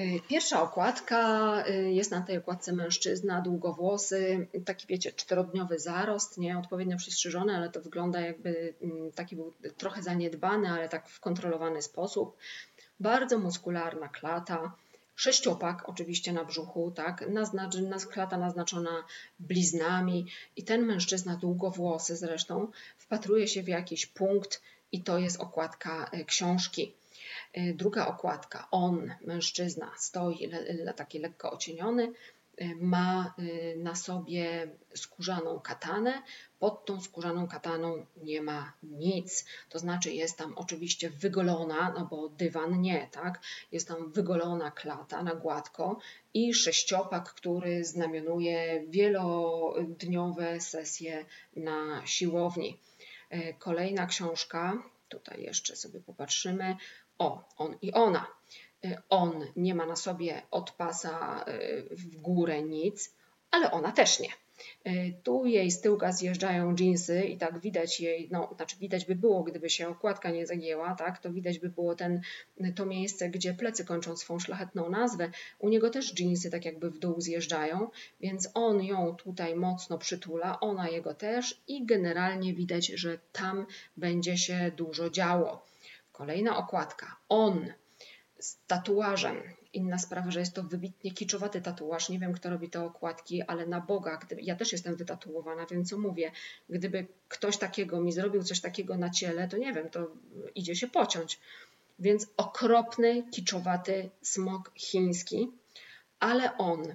Y, 0.00 0.20
pierwsza 0.28 0.62
okładka 0.62 1.64
y, 1.68 1.92
jest 1.92 2.10
na 2.10 2.20
tej 2.20 2.38
okładce 2.38 2.72
mężczyzna, 2.72 3.40
długowłosy, 3.40 4.46
taki 4.64 4.86
wiecie, 4.86 5.12
czterodniowy 5.12 5.78
zarost, 5.78 6.38
nie 6.38 6.58
odpowiednio 6.58 6.96
przystrzyżony, 6.96 7.56
ale 7.56 7.70
to 7.70 7.80
wygląda 7.80 8.20
jakby 8.20 8.74
mm, 8.82 9.12
taki 9.12 9.36
był 9.36 9.52
trochę 9.76 10.02
zaniedbany, 10.02 10.70
ale 10.70 10.88
tak 10.88 11.08
w 11.08 11.20
kontrolowany 11.20 11.82
sposób. 11.82 12.36
Bardzo 13.00 13.38
muskularna 13.38 14.08
klata, 14.08 14.72
sześciopak 15.16 15.88
oczywiście 15.88 16.32
na 16.32 16.44
brzuchu, 16.44 16.90
tak, 16.90 17.28
naznacz, 17.28 17.76
klata 18.10 18.38
naznaczona 18.38 19.04
bliznami 19.38 20.26
i 20.56 20.64
ten 20.64 20.82
mężczyzna 20.82 21.36
długowłosy 21.36 22.16
zresztą 22.16 22.70
wpatruje 22.98 23.48
się 23.48 23.62
w 23.62 23.68
jakiś 23.68 24.06
punkt 24.06 24.62
i 24.92 25.02
to 25.02 25.18
jest 25.18 25.40
okładka 25.40 26.10
e, 26.12 26.24
książki. 26.24 26.94
E, 27.52 27.72
druga 27.74 28.06
okładka, 28.06 28.68
on, 28.70 29.14
mężczyzna, 29.20 29.90
stoi 29.96 30.46
le, 30.46 30.94
taki 30.94 31.18
lekko 31.18 31.50
ocieniony, 31.50 32.12
e, 32.56 32.74
ma 32.74 33.34
na 33.76 33.94
sobie 33.94 34.70
skórzaną 34.94 35.60
katanę, 35.60 36.22
pod 36.58 36.84
tą 36.84 37.00
skórzaną 37.00 37.48
kataną 37.48 38.06
nie 38.16 38.42
ma 38.42 38.72
nic. 38.82 39.44
To 39.68 39.78
znaczy 39.78 40.12
jest 40.12 40.38
tam 40.38 40.52
oczywiście 40.56 41.10
wygolona, 41.10 41.94
no 41.98 42.06
bo 42.06 42.28
dywan 42.28 42.80
nie, 42.80 43.08
tak? 43.12 43.40
Jest 43.72 43.88
tam 43.88 44.12
wygolona 44.12 44.70
klata 44.70 45.22
na 45.22 45.34
gładko 45.34 45.98
i 46.34 46.54
sześciopak, 46.54 47.34
który 47.34 47.84
znamionuje 47.84 48.84
wielodniowe 48.88 50.60
sesje 50.60 51.24
na 51.56 52.06
siłowni. 52.06 52.78
E, 53.30 53.54
kolejna 53.54 54.06
książka, 54.06 54.82
tutaj 55.10 55.42
jeszcze 55.42 55.76
sobie 55.76 56.00
popatrzymy. 56.00 56.76
O, 57.20 57.44
on 57.56 57.76
i 57.82 57.92
ona. 57.92 58.26
E, 58.84 59.02
on 59.08 59.46
nie 59.56 59.74
ma 59.74 59.86
na 59.86 59.96
sobie 59.96 60.42
od 60.50 60.70
pasa 60.70 61.44
e, 61.44 61.58
w 61.90 62.20
górę 62.20 62.62
nic, 62.62 63.14
ale 63.50 63.70
ona 63.70 63.92
też 63.92 64.20
nie. 64.20 64.28
E, 64.84 65.12
tu 65.12 65.46
jej 65.46 65.70
z 65.70 65.80
tyłka 65.80 66.12
zjeżdżają 66.12 66.74
dżinsy 66.74 67.22
i 67.22 67.38
tak 67.38 67.58
widać 67.58 68.00
jej, 68.00 68.28
no 68.30 68.52
znaczy 68.56 68.76
widać 68.76 69.04
by 69.04 69.14
było, 69.14 69.42
gdyby 69.42 69.70
się 69.70 69.88
okładka 69.88 70.30
nie 70.30 70.46
zagięła, 70.46 70.94
tak, 70.94 71.18
to 71.18 71.32
widać 71.32 71.58
by 71.58 71.68
było 71.68 71.94
ten, 71.94 72.20
to 72.74 72.86
miejsce, 72.86 73.30
gdzie 73.30 73.54
plecy 73.54 73.84
kończą 73.84 74.16
swą 74.16 74.38
szlachetną 74.38 74.90
nazwę. 74.90 75.30
U 75.58 75.68
niego 75.68 75.90
też 75.90 76.14
dżinsy 76.14 76.50
tak 76.50 76.64
jakby 76.64 76.90
w 76.90 76.98
dół 76.98 77.20
zjeżdżają, 77.20 77.90
więc 78.20 78.48
on 78.54 78.82
ją 78.82 79.16
tutaj 79.16 79.56
mocno 79.56 79.98
przytula, 79.98 80.60
ona 80.60 80.88
jego 80.88 81.14
też 81.14 81.60
i 81.68 81.86
generalnie 81.86 82.54
widać, 82.54 82.86
że 82.86 83.18
tam 83.32 83.66
będzie 83.96 84.38
się 84.38 84.72
dużo 84.76 85.10
działo. 85.10 85.69
Kolejna 86.20 86.56
okładka. 86.56 87.16
On 87.28 87.72
z 88.38 88.58
tatuażem. 88.66 89.36
Inna 89.72 89.98
sprawa, 89.98 90.30
że 90.30 90.40
jest 90.40 90.54
to 90.54 90.62
wybitnie 90.62 91.10
kiczowaty 91.10 91.60
tatuaż. 91.60 92.08
Nie 92.08 92.18
wiem, 92.18 92.32
kto 92.32 92.50
robi 92.50 92.70
te 92.70 92.84
okładki, 92.84 93.42
ale 93.42 93.66
na 93.66 93.80
Boga, 93.80 94.16
gdyby, 94.16 94.42
ja 94.42 94.56
też 94.56 94.72
jestem 94.72 94.96
wytatuowana, 94.96 95.66
więc 95.66 95.90
co 95.90 95.98
mówię, 95.98 96.32
gdyby 96.68 97.06
ktoś 97.28 97.56
takiego 97.56 98.00
mi 98.00 98.12
zrobił 98.12 98.42
coś 98.42 98.60
takiego 98.60 98.96
na 98.96 99.10
ciele, 99.10 99.48
to 99.48 99.56
nie 99.56 99.72
wiem, 99.72 99.90
to 99.90 100.10
idzie 100.54 100.76
się 100.76 100.88
pociąć. 100.88 101.40
Więc 101.98 102.26
okropny, 102.36 103.22
kiczowaty 103.30 104.10
smok 104.22 104.72
chiński, 104.74 105.52
ale 106.18 106.56
on 106.56 106.90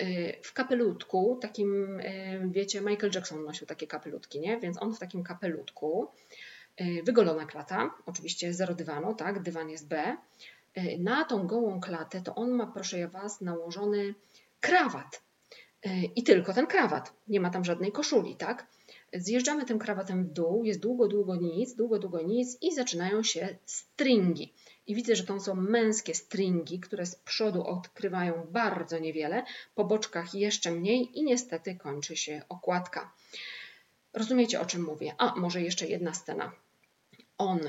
y, 0.00 0.38
w 0.42 0.52
kapelutku, 0.52 1.38
takim, 1.40 2.00
y, 2.00 2.48
wiecie, 2.50 2.80
Michael 2.80 3.12
Jackson 3.14 3.44
nosił 3.44 3.66
takie 3.66 3.86
kapelutki, 3.86 4.40
nie? 4.40 4.60
Więc 4.60 4.82
on 4.82 4.94
w 4.94 4.98
takim 4.98 5.24
kapelutku, 5.24 6.08
wygolona 7.04 7.46
klata, 7.46 7.94
oczywiście 8.06 8.54
zero 8.54 8.74
dywanu, 8.74 9.14
tak? 9.14 9.42
Dywan 9.42 9.70
jest 9.70 9.88
B. 9.88 10.16
Na 10.98 11.24
tą 11.24 11.46
gołą 11.46 11.80
klatę 11.80 12.20
to 12.20 12.34
on 12.34 12.50
ma, 12.50 12.66
proszę 12.66 12.98
ja 12.98 13.08
Was, 13.08 13.40
nałożony 13.40 14.14
krawat. 14.60 15.22
I 16.16 16.22
tylko 16.22 16.52
ten 16.52 16.66
krawat. 16.66 17.12
Nie 17.28 17.40
ma 17.40 17.50
tam 17.50 17.64
żadnej 17.64 17.92
koszuli, 17.92 18.36
tak? 18.36 18.66
Zjeżdżamy 19.12 19.64
tym 19.64 19.78
krawatem 19.78 20.24
w 20.24 20.32
dół, 20.32 20.64
jest 20.64 20.80
długo, 20.80 21.08
długo 21.08 21.36
nic, 21.36 21.74
długo, 21.74 21.98
długo 21.98 22.22
nic 22.22 22.58
i 22.62 22.74
zaczynają 22.74 23.22
się 23.22 23.56
stringi. 23.64 24.52
I 24.86 24.94
widzę, 24.94 25.16
że 25.16 25.24
to 25.24 25.40
są 25.40 25.54
męskie 25.54 26.14
stringi, 26.14 26.80
które 26.80 27.06
z 27.06 27.16
przodu 27.16 27.66
odkrywają 27.66 28.46
bardzo 28.50 28.98
niewiele, 28.98 29.42
po 29.74 29.84
boczkach 29.84 30.34
jeszcze 30.34 30.70
mniej 30.70 31.18
i 31.18 31.22
niestety 31.22 31.74
kończy 31.74 32.16
się 32.16 32.42
okładka. 32.48 33.12
Rozumiecie, 34.12 34.60
o 34.60 34.66
czym 34.66 34.82
mówię? 34.84 35.14
A, 35.18 35.34
może 35.36 35.62
jeszcze 35.62 35.86
jedna 35.86 36.14
scena. 36.14 36.52
On 37.38 37.60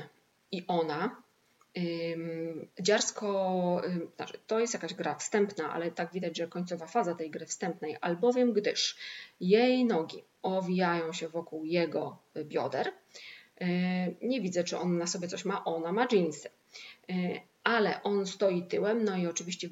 i 0.52 0.64
ona 0.66 1.22
Dziarsko, 2.80 3.82
znaczy, 4.16 4.38
to 4.46 4.60
jest 4.60 4.74
jakaś 4.74 4.94
gra 4.94 5.14
wstępna, 5.14 5.72
ale 5.72 5.90
tak 5.90 6.12
widać, 6.12 6.36
że 6.36 6.48
końcowa 6.48 6.86
faza 6.86 7.14
tej 7.14 7.30
gry 7.30 7.46
wstępnej, 7.46 7.96
albowiem 8.00 8.52
gdyż 8.52 8.96
jej 9.40 9.84
nogi 9.84 10.24
owijają 10.42 11.12
się 11.12 11.28
wokół 11.28 11.64
jego 11.64 12.18
bioder. 12.44 12.92
Nie 14.22 14.40
widzę, 14.40 14.64
czy 14.64 14.78
on 14.78 14.98
na 14.98 15.06
sobie 15.06 15.28
coś 15.28 15.44
ma, 15.44 15.64
ona 15.64 15.92
ma 15.92 16.06
jeansy 16.12 16.48
ale 17.68 18.02
on 18.02 18.26
stoi 18.26 18.62
tyłem, 18.62 19.04
no 19.04 19.16
i 19.16 19.26
oczywiście 19.26 19.68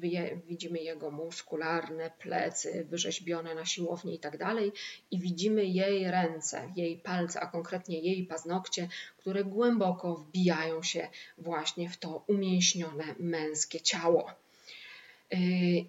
widzimy 0.47 0.79
jego 0.79 1.11
muskularne 1.11 2.11
plecy 2.19 2.85
wyrzeźbione 2.89 3.55
na 3.55 3.65
siłowni 3.65 4.15
i 4.15 4.19
tak 4.19 4.37
dalej 4.37 4.71
i 5.11 5.19
widzimy 5.19 5.65
jej 5.65 6.11
ręce, 6.11 6.71
jej 6.75 6.97
palce, 6.97 7.39
a 7.39 7.45
konkretnie 7.45 7.99
jej 7.99 8.25
paznokcie, 8.25 8.87
które 9.17 9.43
głęboko 9.43 10.15
wbijają 10.15 10.83
się 10.83 11.07
właśnie 11.37 11.89
w 11.89 11.97
to 11.97 12.23
umięśnione 12.27 13.03
męskie 13.19 13.81
ciało. 13.81 14.31
Yy, 15.31 15.39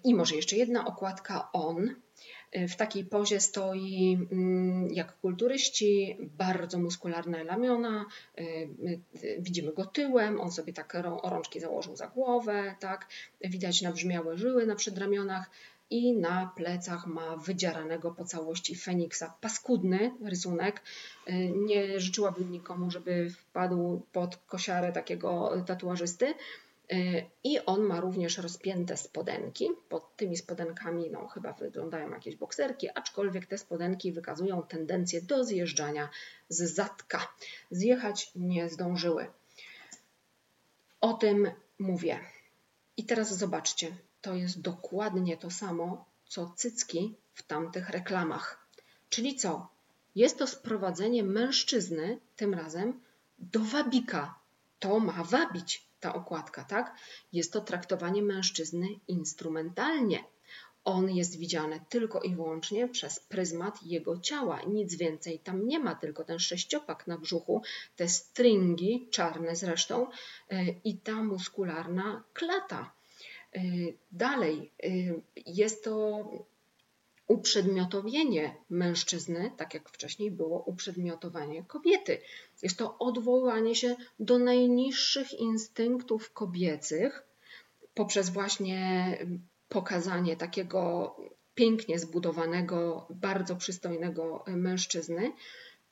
I 0.03 0.15
może 0.15 0.35
jeszcze 0.35 0.55
jedna 0.55 0.85
okładka 0.85 1.49
on, 1.53 1.95
w 2.51 2.75
takiej 2.75 3.05
pozie 3.05 3.39
stoi 3.39 4.27
mm, 4.31 4.93
jak 4.93 5.19
kulturyści, 5.19 6.17
bardzo 6.37 6.79
muskularne 6.79 7.43
ramiona, 7.43 8.05
y, 8.39 8.43
y, 9.23 9.37
widzimy 9.39 9.73
go 9.73 9.85
tyłem, 9.85 10.41
on 10.41 10.51
sobie 10.51 10.73
tak 10.73 10.93
rączki 11.23 11.59
założył 11.59 11.95
za 11.95 12.07
głowę, 12.07 12.75
tak? 12.79 13.07
widać 13.41 13.81
nabrzmiałe 13.81 14.37
żyły 14.37 14.65
na 14.65 14.75
przedramionach 14.75 15.49
i 15.89 16.13
na 16.13 16.51
plecach 16.55 17.07
ma 17.07 17.37
wydzieranego 17.37 18.11
po 18.11 18.25
całości 18.25 18.75
Feniksa. 18.75 19.33
Paskudny 19.41 20.11
rysunek. 20.23 20.81
Y, 21.29 21.51
nie 21.55 21.99
życzyłabym 21.99 22.51
nikomu, 22.51 22.91
żeby 22.91 23.29
wpadł 23.29 24.01
pod 24.11 24.35
kosiarę 24.35 24.91
takiego 24.91 25.51
tatuażysty, 25.65 26.25
Y, 26.25 26.35
I 27.43 27.59
on 27.65 27.81
ma 27.81 27.99
również 27.99 28.37
rozpięte 28.37 28.97
spodenki. 28.97 29.69
Pod 29.89 30.15
tymi 30.15 30.37
spodenkami 30.37 31.09
no, 31.11 31.27
chyba 31.27 31.53
wyglądają 31.53 32.11
jakieś 32.11 32.35
bokserki, 32.35 32.89
aczkolwiek 32.95 33.45
te 33.45 33.57
spodenki 33.57 34.11
wykazują 34.11 34.63
tendencję 34.63 35.21
do 35.21 35.43
zjeżdżania 35.43 36.09
z 36.49 36.73
zadka. 36.75 37.33
Zjechać 37.71 38.31
nie 38.35 38.69
zdążyły. 38.69 39.27
O 41.01 41.13
tym 41.13 41.51
mówię. 41.79 42.19
I 42.97 43.05
teraz 43.05 43.37
zobaczcie, 43.37 43.97
to 44.21 44.35
jest 44.35 44.61
dokładnie 44.61 45.37
to 45.37 45.51
samo, 45.51 46.05
co 46.27 46.53
cycki 46.55 47.15
w 47.33 47.43
tamtych 47.43 47.89
reklamach. 47.89 48.67
Czyli 49.09 49.35
co? 49.35 49.67
Jest 50.15 50.37
to 50.37 50.47
sprowadzenie 50.47 51.23
mężczyzny, 51.23 52.19
tym 52.35 52.53
razem, 52.53 52.99
do 53.39 53.59
wabika. 53.59 54.39
To 54.79 54.99
ma 54.99 55.23
wabić 55.23 55.88
ta 55.99 56.13
okładka, 56.13 56.63
tak? 56.63 56.95
Jest 57.33 57.53
to 57.53 57.61
traktowanie 57.61 58.21
mężczyzny 58.21 58.87
instrumentalnie. 59.07 60.23
On 60.83 61.09
jest 61.09 61.37
widziany 61.37 61.81
tylko 61.89 62.21
i 62.21 62.35
wyłącznie 62.35 62.87
przez 62.87 63.19
pryzmat 63.19 63.83
jego 63.83 64.19
ciała. 64.19 64.61
Nic 64.61 64.95
więcej 64.95 65.39
tam 65.39 65.67
nie 65.67 65.79
ma, 65.79 65.95
tylko 65.95 66.23
ten 66.23 66.39
sześciopak 66.39 67.07
na 67.07 67.17
brzuchu, 67.17 67.61
te 67.95 68.09
stringi, 68.09 69.07
czarne 69.11 69.55
zresztą, 69.55 70.07
e, 70.49 70.65
i 70.83 70.97
ta 70.97 71.23
muskularna 71.23 72.23
klata. 72.33 72.93
E, 73.53 73.61
dalej, 74.11 74.71
e, 74.83 74.89
jest 75.45 75.83
to 75.83 76.23
uprzedmiotowienie 77.29 78.55
mężczyzny, 78.69 79.51
tak 79.57 79.73
jak 79.73 79.89
wcześniej 79.89 80.31
było 80.31 80.63
uprzedmiotowanie 80.63 81.63
kobiety. 81.63 82.21
Jest 82.61 82.77
to 82.77 82.97
odwołanie 82.97 83.75
się 83.75 83.95
do 84.19 84.39
najniższych 84.39 85.33
instynktów 85.33 86.33
kobiecych 86.33 87.29
poprzez 87.93 88.29
właśnie 88.29 89.17
pokazanie 89.69 90.37
takiego 90.37 91.15
pięknie 91.55 91.99
zbudowanego, 91.99 93.07
bardzo 93.09 93.55
przystojnego 93.55 94.43
mężczyzny, 94.47 95.31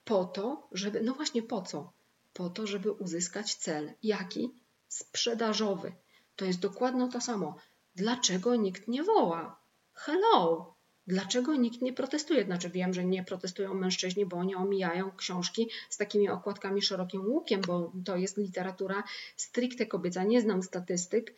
po 0.05 0.25
to, 0.25 0.67
żeby, 0.71 1.01
no 1.01 1.13
właśnie 1.13 1.43
po 1.43 1.61
co? 1.61 1.91
Po 2.33 2.49
to, 2.49 2.67
żeby 2.67 2.91
uzyskać 2.91 3.55
cel. 3.55 3.93
Jaki? 4.03 4.51
Sprzedażowy. 4.87 5.91
To 6.35 6.45
jest 6.45 6.59
dokładnie 6.59 7.09
to 7.09 7.21
samo. 7.21 7.55
Dlaczego 7.95 8.55
nikt 8.55 8.87
nie 8.87 9.03
woła? 9.03 9.59
Hello, 9.93 10.73
Dlaczego 11.07 11.55
nikt 11.55 11.81
nie 11.81 11.93
protestuje? 11.93 12.45
Znaczy 12.45 12.69
wiem, 12.69 12.93
że 12.93 13.05
nie 13.05 13.23
protestują 13.23 13.73
mężczyźni, 13.73 14.25
bo 14.25 14.37
oni 14.37 14.55
omijają 14.55 15.11
książki 15.11 15.69
z 15.89 15.97
takimi 15.97 16.29
okładkami 16.29 16.81
szerokim 16.81 17.25
łukiem, 17.25 17.61
bo 17.61 17.91
to 18.05 18.17
jest 18.17 18.37
literatura 18.37 19.03
stricte 19.35 19.85
kobieca. 19.85 20.23
Nie 20.23 20.41
znam 20.41 20.63
statystyk, 20.63 21.33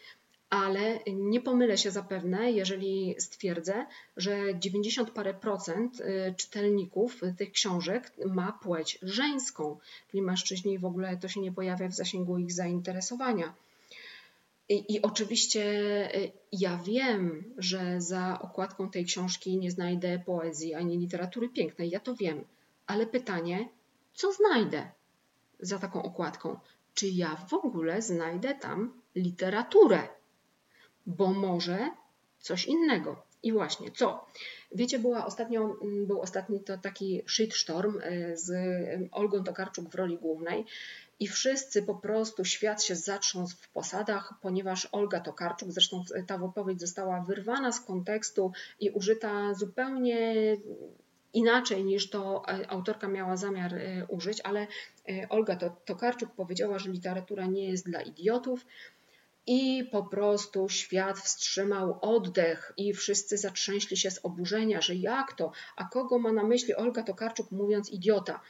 ale 0.49 0.99
nie 1.07 1.41
pomylę 1.41 1.77
się 1.77 1.91
zapewne, 1.91 2.51
jeżeli 2.51 3.15
stwierdzę, 3.19 3.85
że 4.17 4.59
90 4.59 5.11
parę 5.11 5.33
procent 5.33 5.99
y, 5.99 6.33
czytelników 6.37 7.21
tych 7.37 7.51
książek 7.51 8.11
ma 8.25 8.51
płeć 8.51 8.99
żeńską, 9.01 9.77
czyli 10.11 10.23
mężczyźni 10.23 10.79
w 10.79 10.85
ogóle 10.85 11.17
to 11.17 11.27
się 11.27 11.41
nie 11.41 11.51
pojawia 11.51 11.87
w 11.87 11.93
zasięgu 11.93 12.37
ich 12.37 12.53
zainteresowania. 12.53 13.53
I, 14.69 14.95
I, 14.95 15.01
oczywiście 15.01 15.61
y, 16.15 16.31
ja 16.51 16.77
wiem, 16.77 17.53
że 17.57 18.01
za 18.01 18.39
okładką 18.41 18.89
tej 18.89 19.05
książki 19.05 19.57
nie 19.57 19.71
znajdę 19.71 20.19
poezji 20.25 20.73
ani 20.73 20.97
literatury 20.97 21.49
pięknej, 21.49 21.89
ja 21.89 21.99
to 21.99 22.15
wiem, 22.15 22.45
ale 22.87 23.05
pytanie, 23.05 23.69
co 24.13 24.33
znajdę 24.33 24.91
za 25.59 25.79
taką 25.79 26.03
okładką? 26.03 26.59
Czy 26.93 27.07
ja 27.07 27.35
w 27.35 27.53
ogóle 27.53 28.01
znajdę 28.01 28.55
tam 28.55 29.01
literaturę? 29.15 30.07
Bo 31.05 31.33
może 31.33 31.89
coś 32.39 32.65
innego. 32.65 33.23
I 33.43 33.51
właśnie, 33.51 33.91
co? 33.91 34.25
Wiecie, 34.71 34.99
była 34.99 35.25
ostatnio, 35.25 35.75
był 36.07 36.21
ostatni 36.21 36.63
to 36.63 36.77
taki 36.77 37.21
shitstorm 37.27 37.99
y, 37.99 38.37
z 38.37 38.51
Olgą 39.11 39.43
Tokarczuk 39.43 39.89
w 39.89 39.95
roli 39.95 40.17
głównej 40.17 40.65
i 41.19 41.27
wszyscy 41.27 41.83
po 41.83 41.95
prostu, 41.95 42.45
świat 42.45 42.83
się 42.83 42.95
zatrząsł 42.95 43.57
w 43.57 43.69
posadach, 43.69 44.33
ponieważ 44.41 44.87
Olga 44.91 45.19
Tokarczuk, 45.19 45.71
zresztą 45.71 46.03
ta 46.27 46.37
wypowiedź 46.37 46.79
została 46.79 47.21
wyrwana 47.21 47.71
z 47.71 47.81
kontekstu 47.81 48.51
i 48.79 48.89
użyta 48.89 49.53
zupełnie 49.53 50.57
inaczej 51.33 51.85
niż 51.85 52.09
to 52.09 52.43
e, 52.47 52.71
autorka 52.71 53.07
miała 53.07 53.37
zamiar 53.37 53.73
e, 53.75 54.05
użyć, 54.07 54.41
ale 54.43 54.67
e, 55.09 55.29
Olga 55.29 55.55
Tokarczuk 55.85 56.31
powiedziała, 56.31 56.79
że 56.79 56.89
literatura 56.89 57.45
nie 57.45 57.69
jest 57.69 57.85
dla 57.85 58.01
idiotów. 58.01 58.65
I 59.47 59.89
po 59.91 60.03
prostu 60.03 60.69
świat 60.69 61.19
wstrzymał 61.19 61.99
oddech 62.01 62.73
i 62.77 62.93
wszyscy 62.93 63.37
zatrzęśli 63.37 63.97
się 63.97 64.11
z 64.11 64.19
oburzenia, 64.25 64.81
że 64.81 64.95
jak 64.95 65.33
to? 65.33 65.51
A 65.75 65.85
kogo 65.85 66.19
ma 66.19 66.31
na 66.31 66.43
myśli 66.43 66.75
Olga 66.75 67.03
Tokarczuk 67.03 67.51
mówiąc 67.51 67.89
idiota? 67.89 68.41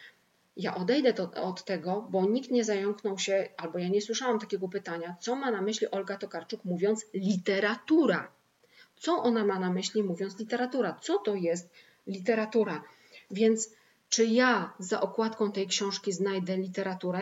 Ja 0.59 0.75
odejdę 0.75 1.13
to, 1.13 1.31
od 1.31 1.65
tego, 1.65 2.07
bo 2.09 2.25
nikt 2.25 2.51
nie 2.51 2.63
zająknął 2.63 3.19
się, 3.19 3.49
albo 3.57 3.79
ja 3.79 3.87
nie 3.87 4.01
słyszałam 4.01 4.39
takiego 4.39 4.67
pytania, 4.67 5.15
co 5.19 5.35
ma 5.35 5.51
na 5.51 5.61
myśli 5.61 5.91
Olga 5.91 6.17
Tokarczuk 6.17 6.65
mówiąc 6.65 7.05
literatura. 7.13 8.31
Co 8.95 9.23
ona 9.23 9.45
ma 9.45 9.59
na 9.59 9.69
myśli 9.69 10.03
mówiąc 10.03 10.39
literatura? 10.39 10.99
Co 11.01 11.17
to 11.17 11.35
jest 11.35 11.69
literatura? 12.07 12.83
Więc 13.31 13.69
czy 14.09 14.25
ja 14.25 14.73
za 14.79 15.01
okładką 15.01 15.51
tej 15.51 15.67
książki 15.67 16.11
znajdę 16.13 16.57
literaturę? 16.57 17.21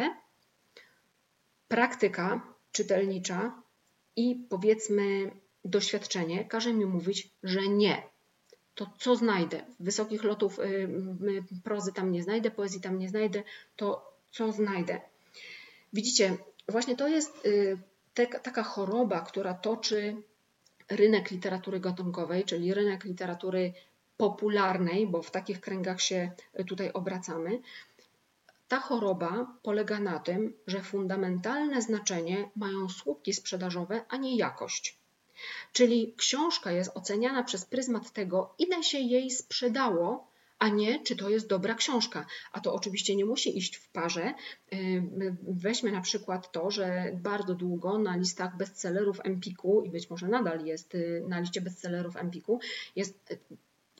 Praktyka 1.67 2.41
czytelnicza 2.71 3.61
i 4.15 4.35
powiedzmy 4.49 5.31
doświadczenie 5.65 6.45
każe 6.45 6.73
mi 6.73 6.85
mówić, 6.85 7.29
że 7.43 7.67
nie 7.67 8.03
to 8.77 8.89
co 8.97 9.15
znajdę? 9.15 9.65
Wysokich 9.79 10.23
lotów 10.23 10.59
y, 10.59 10.89
prozy 11.63 11.93
tam 11.93 12.11
nie 12.11 12.23
znajdę, 12.23 12.51
poezji 12.51 12.81
tam 12.81 12.99
nie 12.99 13.09
znajdę, 13.09 13.43
to 13.75 14.11
co 14.31 14.51
znajdę? 14.51 15.01
Widzicie, 15.93 16.37
właśnie 16.69 16.95
to 16.95 17.07
jest 17.07 17.45
y, 17.45 17.77
te, 18.13 18.27
taka 18.27 18.63
choroba, 18.63 19.21
która 19.21 19.53
toczy 19.53 20.15
rynek 20.89 21.31
literatury 21.31 21.79
gatunkowej, 21.79 22.43
czyli 22.43 22.73
rynek 22.73 23.03
literatury 23.03 23.73
popularnej, 24.17 25.07
bo 25.07 25.21
w 25.21 25.31
takich 25.31 25.61
kręgach 25.61 26.01
się 26.01 26.31
tutaj 26.67 26.91
obracamy, 26.93 27.59
ta 28.67 28.79
choroba 28.79 29.47
polega 29.63 29.99
na 29.99 30.19
tym, 30.19 30.53
że 30.67 30.81
fundamentalne 30.81 31.81
znaczenie 31.81 32.49
mają 32.55 32.89
słupki 32.89 33.33
sprzedażowe, 33.33 34.05
a 34.09 34.17
nie 34.17 34.37
jakość. 34.37 34.96
Czyli 35.73 36.13
książka 36.17 36.71
jest 36.71 36.91
oceniana 36.93 37.43
przez 37.43 37.65
pryzmat 37.65 38.11
tego, 38.11 38.53
ile 38.57 38.83
się 38.83 38.99
jej 38.99 39.31
sprzedało, 39.31 40.27
a 40.59 40.69
nie 40.69 41.03
czy 41.03 41.15
to 41.15 41.29
jest 41.29 41.47
dobra 41.47 41.75
książka. 41.75 42.25
A 42.51 42.59
to 42.59 42.73
oczywiście 42.73 43.15
nie 43.15 43.25
musi 43.25 43.57
iść 43.57 43.75
w 43.75 43.89
parze. 43.89 44.33
Weźmy 45.47 45.91
na 45.91 46.01
przykład 46.01 46.51
to, 46.51 46.71
że 46.71 47.11
bardzo 47.13 47.55
długo 47.55 47.97
na 47.97 48.15
listach 48.15 48.57
bestsellerów 48.57 49.19
Empiku 49.23 49.81
i 49.81 49.89
być 49.89 50.09
może 50.09 50.27
nadal 50.27 50.65
jest 50.65 50.95
y, 50.95 51.23
na 51.27 51.39
liście 51.39 51.61
bestsellerów 51.61 52.15
Empiku 52.15 52.59
jest 52.95 53.31
y, 53.31 53.37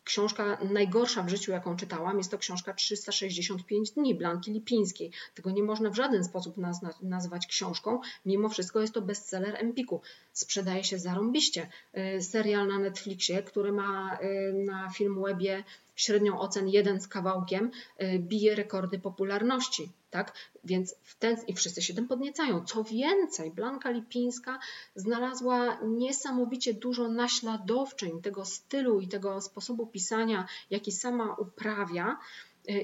książka 0.08 0.58
najgorsza 0.72 1.24
w 1.24 1.30
życiu, 1.30 1.52
jaką 1.52 1.76
czytałam, 1.76 2.18
jest 2.18 2.32
to 2.32 2.38
książka 2.38 2.74
365 2.74 3.92
dni 3.92 4.16
Blanki 4.16 4.52
Lipińskiej. 4.52 5.12
Tego 5.36 5.52
nie 5.52 5.64
można 5.64 5.90
w 5.90 5.96
żaden 5.96 6.24
sposób 6.24 6.56
nazwać 7.02 7.48
książką, 7.48 8.00
mimo 8.26 8.50
wszystko 8.50 8.82
jest 8.82 8.94
to 8.94 9.02
bestseller 9.02 9.56
Empiku. 9.56 10.02
Sprzedaje 10.38 10.84
się 10.84 11.00
zarąbiście. 11.00 11.70
Y, 12.18 12.22
serial 12.22 12.68
na 12.68 12.80
Netflixie, 12.80 13.44
który 13.44 13.72
ma 13.72 14.18
na 14.54 14.90
Filmwebie 14.90 15.64
średnią 15.98 16.40
ocen 16.40 16.68
jeden 16.68 17.02
z 17.02 17.08
kawałkiem, 17.08 17.72
y, 18.02 18.20
bije 18.20 18.56
rekordy 18.56 19.00
popularności. 19.00 19.90
Tak? 20.10 20.34
Więc 20.64 20.96
w 21.04 21.16
ten, 21.16 21.38
i 21.48 21.54
wszyscy 21.54 21.82
się 21.82 21.94
tym 21.94 22.08
podniecają. 22.08 22.66
Co 22.66 22.84
więcej, 22.84 23.52
Blanka 23.52 23.90
Lipińska 23.90 24.60
znalazła 24.96 25.80
niesamowicie 25.82 26.74
dużo 26.74 27.08
naśladowczeń 27.08 28.22
tego 28.22 28.46
stylu 28.46 29.00
i 29.00 29.08
tego 29.08 29.42
sposobu 29.42 29.88
pisania, 29.88 30.48
jaki 30.70 30.92
sama 30.92 31.36
uprawia 31.36 32.18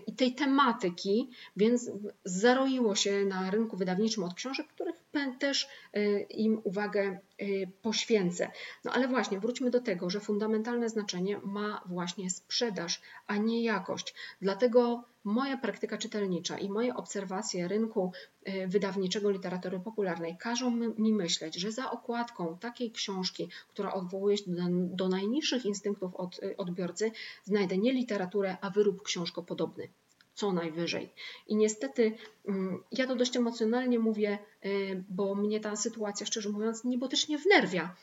i 0.08 0.14
tej 0.14 0.36
tematyki, 0.36 1.30
więc 1.58 1.92
zaroiło 2.26 2.96
się 2.96 3.26
na 3.26 3.52
rynku 3.52 3.78
wydawniczym 3.78 4.24
od 4.24 4.34
książek, 4.34 4.68
których 4.68 5.03
też 5.40 5.68
e, 5.94 6.20
im 6.20 6.62
uwagę 6.64 7.02
e, 7.02 7.46
poświęcę. 7.82 8.52
No 8.86 8.92
ale 8.92 9.08
właśnie, 9.08 9.40
wróćmy 9.40 9.70
do 9.70 9.82
tego, 9.82 10.10
że 10.10 10.20
fundamentalne 10.20 10.90
znaczenie 10.90 11.40
ma 11.44 11.82
właśnie 11.86 12.30
sprzedaż, 12.30 13.02
a 13.28 13.38
nie 13.38 13.64
jakość. 13.64 14.14
Dlatego 14.42 15.04
moja 15.24 15.58
praktyka 15.58 15.98
czytelnicza 15.98 16.58
i 16.58 16.70
moje 16.70 16.96
obserwacje 16.96 17.68
rynku 17.68 18.12
e, 18.44 18.68
wydawniczego 18.68 19.30
literatury 19.30 19.80
popularnej 19.80 20.38
każą 20.38 20.72
mi 20.98 21.14
myśleć, 21.14 21.56
że 21.56 21.72
za 21.72 21.92
okładką 21.92 22.58
takiej 22.58 22.92
książki, 22.92 23.50
która 23.68 23.94
odwołuje 23.94 24.38
się 24.38 24.44
do, 24.70 25.08
najniższych 25.08 25.66
instynktów 25.66 26.16
od, 26.16 26.40
odbiorcy, 26.58 27.12
znajdę 27.44 27.78
nie 27.78 27.94
literaturę, 27.94 28.58
a 28.62 28.70
wyrób 28.70 29.04
książkopodobny 29.04 29.88
co 30.36 30.52
najwyżej. 30.52 31.10
I 31.48 31.56
niestety 31.56 32.18
mm, 32.48 32.84
ja 32.92 33.08
to 33.08 33.16
dość 33.16 33.38
emocjonalnie 33.38 34.00
mówię, 34.00 34.40
y, 34.66 35.04
bo 35.10 35.36
mnie 35.36 35.60
ta 35.60 35.76
sytuacja, 35.76 36.26
szczerze 36.26 36.50
mówiąc, 36.50 36.84
niebotycznie 36.84 37.38
wnerwia, 37.38 37.96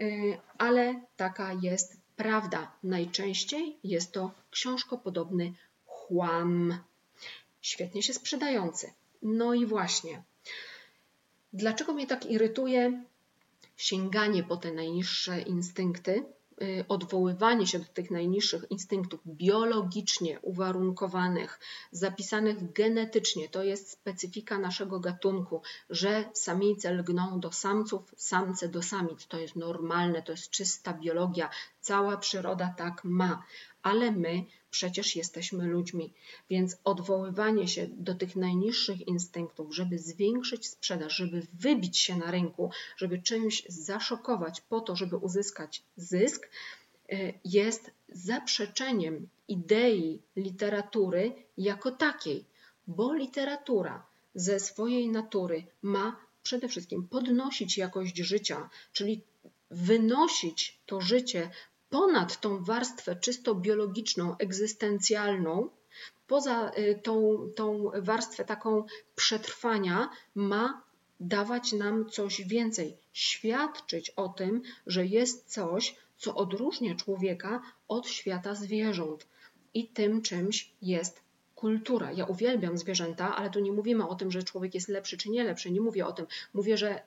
y, 0.00 0.38
ale 0.58 1.00
taka 1.16 1.52
jest 1.52 1.96
prawda. 2.16 2.72
Najczęściej 2.82 3.76
jest 3.84 4.12
to 4.12 4.30
książkopodobny 4.50 5.52
chłam, 5.86 6.78
świetnie 7.60 8.02
się 8.02 8.14
sprzedający. 8.14 8.92
No 9.22 9.54
i 9.54 9.66
właśnie. 9.66 10.22
Dlaczego 11.52 11.92
mnie 11.92 12.06
tak 12.06 12.26
irytuje 12.26 13.04
sięganie 13.76 14.42
po 14.42 14.56
te 14.56 14.72
najniższe 14.72 15.40
instynkty? 15.40 16.24
Y, 16.62 16.84
odwoływanie 16.88 17.66
się 17.66 17.78
do 17.78 17.84
tych 17.84 18.10
najniższych 18.10 18.70
instynktów 18.70 19.20
biologicznie 19.26 20.40
uwarunkowanych, 20.40 21.60
zapisanych 21.92 22.72
genetycznie, 22.72 23.48
to 23.48 23.62
jest 23.62 23.90
specyfika 23.90 24.58
naszego 24.58 25.00
gatunku, 25.00 25.62
że 25.90 26.24
samice 26.32 26.92
lgną 26.92 27.40
do 27.40 27.52
samców, 27.52 28.14
samce 28.16 28.68
do 28.68 28.82
samic. 28.82 29.26
To 29.26 29.38
jest 29.38 29.56
normalne, 29.56 30.22
to 30.22 30.32
jest 30.32 30.50
czysta 30.50 30.92
biologia, 30.92 31.50
cała 31.80 32.16
przyroda 32.16 32.74
tak 32.76 33.04
ma, 33.04 33.42
ale 33.82 34.12
my 34.12 34.44
przecież 34.70 35.16
jesteśmy 35.16 35.66
ludźmi, 35.66 36.12
więc 36.50 36.76
odwoływanie 36.84 37.68
się 37.68 37.86
do 37.90 38.14
tych 38.14 38.36
najniższych 38.36 39.08
instynktów, 39.08 39.74
żeby 39.74 39.98
zwiększyć 39.98 40.68
sprzedaż, 40.68 41.16
żeby 41.16 41.46
wybić 41.52 41.98
się 41.98 42.16
na 42.16 42.30
rynku, 42.30 42.70
żeby 42.96 43.22
czymś 43.22 43.62
zaszokować 43.68 44.60
po 44.60 44.80
to, 44.80 44.96
żeby 44.96 45.16
uzyskać 45.16 45.82
zysk, 45.96 46.48
y, 47.12 47.34
jest 47.44 47.90
zaprzeczeniem 48.08 49.28
idei 49.48 50.22
literatury 50.36 51.32
jako 51.56 51.90
takiej, 51.90 52.44
bo 52.86 53.14
literatura 53.14 54.06
ze 54.34 54.60
swojej 54.60 55.08
natury 55.08 55.66
ma 55.82 56.16
przede 56.42 56.68
wszystkim 56.68 57.08
podnosić 57.08 57.78
jakość 57.78 58.16
życia, 58.16 58.70
czyli 58.92 59.22
wynosić 59.70 60.78
to 60.86 61.00
życie 61.00 61.50
ponad 61.90 62.40
tą 62.40 62.64
warstwę 62.64 63.16
czysto 63.16 63.54
biologiczną, 63.54 64.36
egzystencjalną, 64.36 65.70
poza 66.26 66.70
y, 66.78 67.00
tą, 67.02 67.48
tą 67.56 67.90
warstwę 67.94 68.44
taką 68.44 68.84
przetrwania, 69.14 70.10
ma 70.34 70.82
dawać 71.20 71.72
nam 71.72 72.10
coś 72.10 72.42
więcej, 72.42 72.96
świadczyć 73.12 74.10
o 74.10 74.28
tym, 74.28 74.62
że 74.86 75.06
jest 75.06 75.52
coś, 75.52 75.96
co 76.16 76.34
odróżnia 76.34 76.94
człowieka 76.94 77.62
od 77.88 78.08
świata 78.08 78.54
zwierząt. 78.54 79.26
I 79.74 79.88
tym 79.88 80.22
czymś 80.22 80.70
jest 80.82 81.20
kultura. 81.54 82.12
Ja 82.12 82.24
uwielbiam 82.24 82.78
zwierzęta, 82.78 83.36
ale 83.36 83.50
tu 83.50 83.60
nie 83.60 83.72
mówimy 83.72 84.08
o 84.08 84.14
tym, 84.14 84.30
że 84.30 84.42
człowiek 84.42 84.74
jest 84.74 84.88
lepszy 84.88 85.16
czy 85.16 85.30
nie 85.30 85.44
lepszy. 85.44 85.70
Nie 85.70 85.80
mówię 85.80 86.06
o 86.06 86.12
tym. 86.12 86.26
Mówię, 86.54 86.76
że 86.76 87.02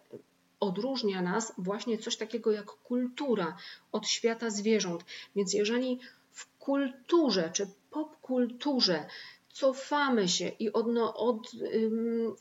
odróżnia 0.61 1.21
nas 1.21 1.53
właśnie 1.57 1.97
coś 1.97 2.17
takiego 2.17 2.51
jak 2.51 2.65
kultura 2.65 3.57
od 3.91 4.07
świata 4.07 4.49
zwierząt. 4.49 5.05
Więc 5.35 5.53
jeżeli 5.53 5.99
w 6.31 6.57
kulturze 6.57 7.49
czy 7.53 7.67
popkulturze 7.89 9.05
cofamy 9.53 10.27
się 10.27 10.47
i 10.47 10.73
odno, 10.73 11.13
od, 11.13 11.51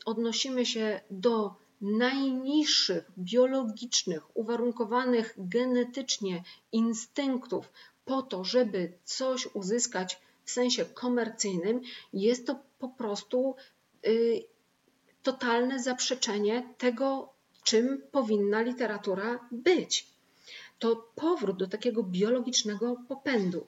odnosimy 0.05 0.65
się 0.65 1.01
do 1.11 1.55
najniższych 1.81 3.11
biologicznych, 3.17 4.37
uwarunkowanych 4.37 5.33
genetycznie 5.37 6.43
instynktów 6.71 7.71
po 8.05 8.21
to, 8.21 8.43
żeby 8.43 8.93
coś 9.03 9.47
uzyskać 9.55 10.21
w 10.43 10.51
sensie 10.51 10.85
komercyjnym, 10.85 11.81
jest 12.13 12.47
to 12.47 12.59
po 12.79 12.89
prostu 12.89 13.55
y, 14.07 14.43
totalne 15.23 15.79
zaprzeczenie 15.79 16.73
tego, 16.77 17.30
czym 17.63 18.01
powinna 18.11 18.61
literatura 18.61 19.47
być. 19.51 20.07
To 20.79 20.95
powrót 21.15 21.57
do 21.57 21.67
takiego 21.67 22.03
biologicznego 22.03 22.95
popędu. 23.07 23.67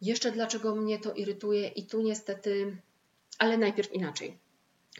Jeszcze 0.00 0.32
dlaczego 0.32 0.74
mnie 0.74 0.98
to 0.98 1.14
irytuje, 1.14 1.68
i 1.68 1.86
tu 1.86 2.02
niestety, 2.02 2.76
ale 3.38 3.58
najpierw 3.58 3.92
inaczej, 3.92 4.38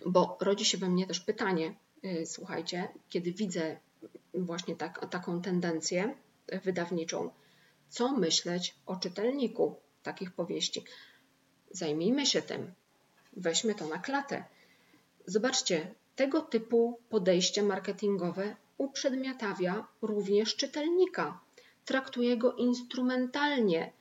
bo 0.06 0.38
rodzi 0.40 0.64
się 0.64 0.78
we 0.78 0.88
mnie 0.88 1.06
też 1.06 1.20
pytanie, 1.20 1.74
y, 2.04 2.26
słuchajcie, 2.26 2.88
kiedy 3.08 3.32
widzę 3.32 3.76
właśnie 4.34 4.76
tak, 4.76 5.10
taką 5.10 5.42
tendencję 5.42 6.14
wydawniczą, 6.64 7.30
co 7.88 8.12
myśleć 8.12 8.74
o 8.86 8.96
czytelniku 8.96 9.76
takich 10.02 10.32
powieści? 10.32 10.84
Zajmijmy 11.70 12.26
się 12.26 12.42
tym, 12.42 12.72
weźmy 13.36 13.74
to 13.74 13.88
na 13.88 13.98
klatę. 13.98 14.44
Zobaczcie, 15.26 15.94
tego 16.16 16.40
typu 16.40 17.00
podejście 17.08 17.62
marketingowe 17.62 18.56
uprzedmiotawia 18.78 19.86
również 20.02 20.56
czytelnika, 20.56 21.40
traktuje 21.84 22.36
go 22.36 22.52
instrumentalnie. 22.52 23.92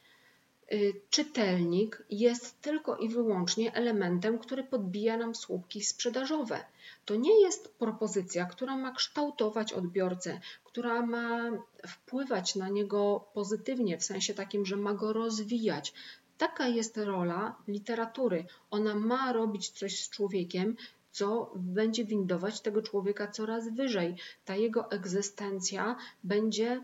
Y, 0.73 1.01
czytelnik 1.09 2.03
jest 2.09 2.61
tylko 2.61 2.97
i 2.97 3.09
wyłącznie 3.09 3.73
elementem, 3.73 4.39
który 4.39 4.63
podbija 4.63 5.17
nam 5.17 5.35
słupki 5.35 5.83
sprzedażowe. 5.83 6.65
To 7.05 7.15
nie 7.15 7.41
jest 7.41 7.75
propozycja, 7.77 8.45
która 8.45 8.77
ma 8.77 8.91
kształtować 8.91 9.73
odbiorcę, 9.73 10.39
która 10.63 11.05
ma 11.05 11.51
wpływać 11.87 12.55
na 12.55 12.69
niego 12.69 13.25
pozytywnie, 13.33 13.97
w 13.97 14.03
sensie 14.03 14.33
takim, 14.33 14.65
że 14.65 14.75
ma 14.75 14.93
go 14.93 15.13
rozwijać. 15.13 15.93
Taka 16.37 16.67
jest 16.67 16.97
rola 16.97 17.55
literatury. 17.67 18.45
Ona 18.71 18.95
ma 18.95 19.33
robić 19.33 19.69
coś 19.69 20.03
z 20.03 20.09
człowiekiem, 20.09 20.75
co 21.13 21.51
będzie 21.55 22.05
windować 22.05 22.61
tego 22.61 22.81
człowieka 22.81 23.27
coraz 23.27 23.69
wyżej. 23.69 24.15
Ta 24.45 24.55
jego 24.55 24.91
egzystencja 24.91 25.95
będzie, 26.23 26.83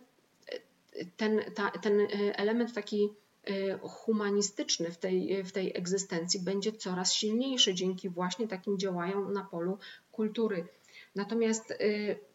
ten, 1.17 1.41
ta, 1.55 1.71
ten 1.71 2.07
element 2.33 2.73
taki 2.73 3.09
e, 3.43 3.77
humanistyczny 3.77 4.91
w 4.91 4.97
tej, 4.97 5.43
w 5.43 5.51
tej 5.51 5.77
egzystencji 5.77 6.39
będzie 6.39 6.71
coraz 6.71 7.13
silniejszy 7.13 7.73
dzięki 7.73 8.09
właśnie 8.09 8.47
takim 8.47 8.77
działaniom 8.77 9.33
na 9.33 9.43
polu 9.43 9.77
kultury. 10.11 10.67
Natomiast 11.15 11.71
e, 11.71 11.75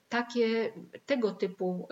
takie, 0.08 0.72
tego 1.06 1.30
typu 1.30 1.88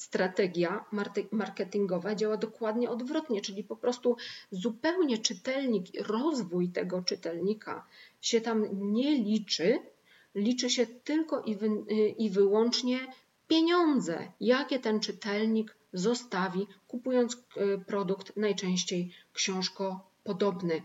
strategia 0.00 0.84
marketingowa 1.32 2.14
działa 2.14 2.36
dokładnie 2.36 2.90
odwrotnie, 2.90 3.40
czyli 3.40 3.64
po 3.64 3.76
prostu 3.76 4.16
zupełnie 4.50 5.18
czytelnik, 5.18 5.86
rozwój 6.00 6.68
tego 6.68 7.02
czytelnika 7.02 7.86
się 8.20 8.40
tam 8.40 8.66
nie 8.92 9.14
liczy, 9.14 9.78
liczy 10.34 10.70
się 10.70 10.86
tylko 10.86 11.42
i, 11.42 11.56
wy, 11.56 11.68
i 12.18 12.30
wyłącznie 12.30 12.98
pieniądze, 13.48 14.32
jakie 14.40 14.78
ten 14.78 15.00
czytelnik 15.00 15.76
zostawi, 15.92 16.66
kupując 16.88 17.36
e, 17.36 17.78
produkt 17.78 18.36
najczęściej 18.36 19.12
książkopodobny. 19.32 20.82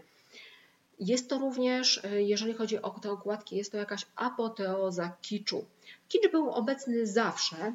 Jest 1.00 1.30
to 1.30 1.38
również, 1.38 2.06
e, 2.06 2.22
jeżeli 2.22 2.54
chodzi 2.54 2.82
o 2.82 2.90
te 2.90 3.12
okładki, 3.12 3.56
jest 3.56 3.72
to 3.72 3.78
jakaś 3.78 4.06
apoteoza 4.16 5.18
kiczu. 5.22 5.66
Kicz 6.08 6.32
był 6.32 6.52
obecny 6.52 7.08
zawsze, 7.08 7.74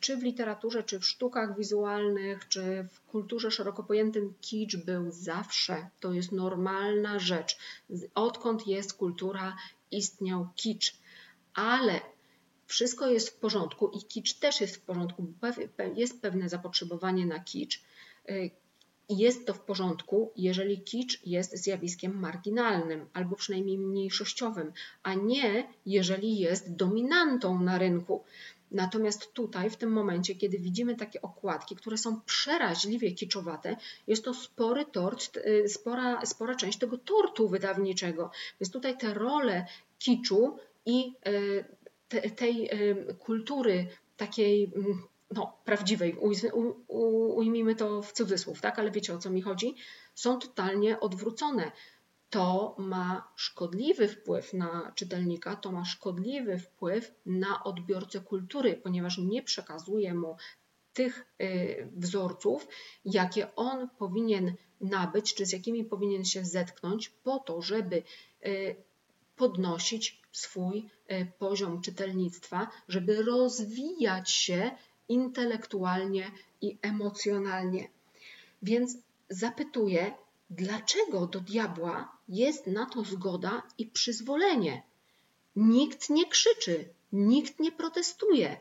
czy 0.00 0.16
w 0.16 0.22
literaturze, 0.22 0.82
czy 0.82 1.00
w 1.00 1.06
sztukach 1.06 1.58
wizualnych, 1.58 2.48
czy 2.48 2.88
w 2.92 3.00
kulturze 3.00 3.50
szeroko 3.50 3.82
pojętym. 3.82 4.34
Kicz 4.40 4.76
był 4.76 5.10
zawsze. 5.10 5.88
To 6.00 6.12
jest 6.12 6.32
normalna 6.32 7.18
rzecz. 7.18 7.58
Odkąd 8.14 8.66
jest 8.66 8.94
kultura, 8.94 9.56
istniał 9.90 10.48
kicz. 10.56 10.96
Ale 11.54 12.00
wszystko 12.66 13.08
jest 13.08 13.28
w 13.28 13.36
porządku 13.36 13.88
i 13.88 14.04
kicz 14.04 14.34
też 14.34 14.60
jest 14.60 14.76
w 14.76 14.80
porządku. 14.80 15.32
Jest 15.94 16.22
pewne 16.22 16.48
zapotrzebowanie 16.48 17.26
na 17.26 17.40
kicz. 17.40 17.82
E, 19.10 19.14
jest 19.14 19.46
to 19.46 19.54
w 19.54 19.60
porządku, 19.60 20.32
jeżeli 20.36 20.80
kicz 20.80 21.26
jest 21.26 21.56
zjawiskiem 21.56 22.18
marginalnym 22.18 23.06
albo 23.12 23.36
przynajmniej 23.36 23.78
mniejszościowym, 23.78 24.72
a 25.02 25.14
nie 25.14 25.68
jeżeli 25.86 26.38
jest 26.38 26.76
dominantą 26.76 27.62
na 27.62 27.78
rynku. 27.78 28.24
Natomiast 28.70 29.32
tutaj, 29.32 29.70
w 29.70 29.76
tym 29.76 29.92
momencie, 29.92 30.34
kiedy 30.34 30.58
widzimy 30.58 30.96
takie 30.96 31.22
okładki, 31.22 31.76
które 31.76 31.98
są 31.98 32.20
przeraźliwie 32.20 33.12
kiczowate, 33.12 33.76
jest 34.06 34.24
to 34.24 34.34
spory 34.34 34.84
tort, 34.84 35.36
y, 35.36 35.68
spora, 35.68 36.26
spora 36.26 36.54
część 36.54 36.78
tego 36.78 36.98
tortu 36.98 37.48
wydawniczego. 37.48 38.30
Więc 38.60 38.72
tutaj 38.72 38.98
te 38.98 39.14
role 39.14 39.66
kiczu 39.98 40.56
i 40.86 41.12
y, 41.28 41.64
te, 42.08 42.30
tej 42.30 42.70
y, 42.90 43.14
kultury 43.14 43.86
takiej 44.16 44.72
mm, 44.76 45.02
no, 45.34 45.58
prawdziwej, 45.64 46.16
ujmijmy 47.36 47.74
to 47.74 48.02
w 48.02 48.12
cudzysłów, 48.12 48.60
tak? 48.60 48.78
ale 48.78 48.90
wiecie 48.90 49.14
o 49.14 49.18
co 49.18 49.30
mi 49.30 49.42
chodzi, 49.42 49.74
są 50.14 50.38
totalnie 50.38 51.00
odwrócone. 51.00 51.72
To 52.30 52.76
ma 52.78 53.32
szkodliwy 53.36 54.08
wpływ 54.08 54.54
na 54.54 54.92
czytelnika, 54.94 55.56
to 55.56 55.72
ma 55.72 55.84
szkodliwy 55.84 56.58
wpływ 56.58 57.14
na 57.26 57.64
odbiorcę 57.64 58.20
kultury, 58.20 58.74
ponieważ 58.74 59.18
nie 59.18 59.42
przekazuje 59.42 60.14
mu 60.14 60.36
tych 60.92 61.26
y, 61.42 61.88
wzorców, 61.96 62.68
jakie 63.04 63.54
on 63.54 63.88
powinien 63.98 64.54
nabyć, 64.80 65.34
czy 65.34 65.46
z 65.46 65.52
jakimi 65.52 65.84
powinien 65.84 66.24
się 66.24 66.44
zetknąć, 66.44 67.08
po 67.08 67.38
to, 67.38 67.62
żeby 67.62 68.02
y, 68.46 68.76
podnosić 69.36 70.22
swój 70.32 70.88
y, 71.12 71.32
poziom 71.38 71.80
czytelnictwa, 71.80 72.68
żeby 72.88 73.22
rozwijać 73.22 74.30
się 74.30 74.70
intelektualnie 75.08 76.30
i 76.60 76.78
emocjonalnie. 76.82 77.88
Więc 78.62 78.96
zapytuję, 79.28 80.14
dlaczego 80.50 81.26
do 81.26 81.40
diabła 81.40 82.16
jest 82.28 82.66
na 82.66 82.86
to 82.86 83.04
zgoda 83.04 83.62
i 83.78 83.86
przyzwolenie? 83.86 84.82
Nikt 85.56 86.10
nie 86.10 86.28
krzyczy, 86.28 86.88
nikt 87.12 87.60
nie 87.60 87.72
protestuje. 87.72 88.56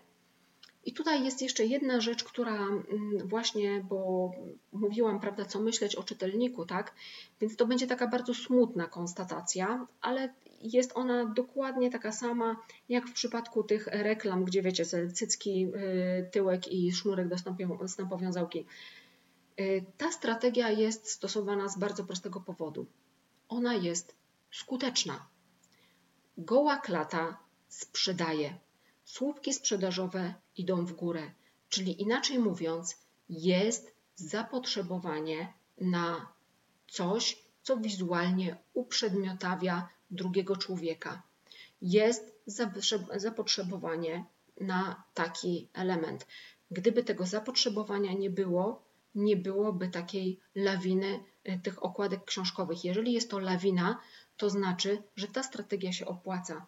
I 0.86 0.93
tutaj 0.93 1.25
jest 1.25 1.41
jeszcze 1.41 1.65
jedna 1.65 2.01
rzecz, 2.01 2.23
która 2.23 2.56
mm, 2.56 3.27
właśnie, 3.27 3.86
bo 3.89 4.32
mówiłam, 4.71 5.19
prawda, 5.19 5.45
co 5.45 5.60
myśleć 5.60 5.95
o 5.95 6.04
czytelniku, 6.04 6.65
tak? 6.65 6.95
Więc 7.41 7.56
to 7.56 7.65
będzie 7.65 7.88
taka 7.88 8.08
bardzo 8.08 8.34
smutna 8.34 8.88
konstatacja, 8.88 9.88
ale 10.01 10.34
jest 10.63 10.91
ona 10.95 11.26
dokładnie 11.26 11.91
taka 11.91 12.12
sama 12.12 12.56
jak 12.89 13.08
w 13.08 13.13
przypadku 13.13 13.63
tych 13.63 13.88
reklam, 13.88 14.45
gdzie 14.45 14.62
wiecie, 14.62 14.86
cycki, 15.13 15.65
y, 15.65 16.30
tyłek 16.32 16.67
i 16.67 16.91
sznurek 16.91 17.28
do 17.28 17.36
stępowiązałki. 17.88 18.65
Y, 19.60 19.86
ta 19.97 20.12
strategia 20.12 20.69
jest 20.69 21.10
stosowana 21.10 21.67
z 21.67 21.78
bardzo 21.78 22.04
prostego 22.04 22.41
powodu. 22.41 22.86
Ona 23.50 23.74
jest 23.74 24.15
skuteczna. 24.52 25.26
Goła 26.38 26.78
klata 26.78 27.38
sprzedaje. 27.67 28.58
Słupki 29.04 29.54
sprzedażowe 29.54 30.34
idą 30.58 30.86
w 30.86 30.93
górę. 30.93 31.32
Czyli 31.69 32.02
inaczej 32.02 32.39
mówiąc, 32.39 32.97
jest 33.30 33.95
zapotrzebowanie 34.15 35.54
na 35.82 36.34
coś, 36.88 37.45
co 37.63 37.78
wizualnie 37.78 38.58
uprzedmiotawia 38.74 39.89
drugiego 40.12 40.58
człowieka. 40.58 41.21
Jest 41.82 42.36
zapotrzebowanie 43.15 44.26
na 44.62 45.04
taki 45.13 45.67
element. 45.74 46.28
Gdyby 46.71 47.04
tego 47.04 47.26
zapotrzebowania 47.26 48.13
nie 48.13 48.30
było, 48.30 48.84
nie 49.15 49.38
byłoby 49.38 49.88
takiej 49.88 50.39
lawiny 50.56 51.19
e, 51.43 51.60
tych 51.60 51.84
okładek 51.84 52.26
książkowych. 52.26 52.86
Jeżeli 52.86 53.13
jest 53.13 53.30
to 53.30 53.39
lawina, 53.39 54.00
to 54.38 54.50
znaczy, 54.50 55.04
że 55.15 55.28
ta 55.28 55.43
strategia 55.43 55.93
się 55.93 56.06
opłaca. 56.06 56.65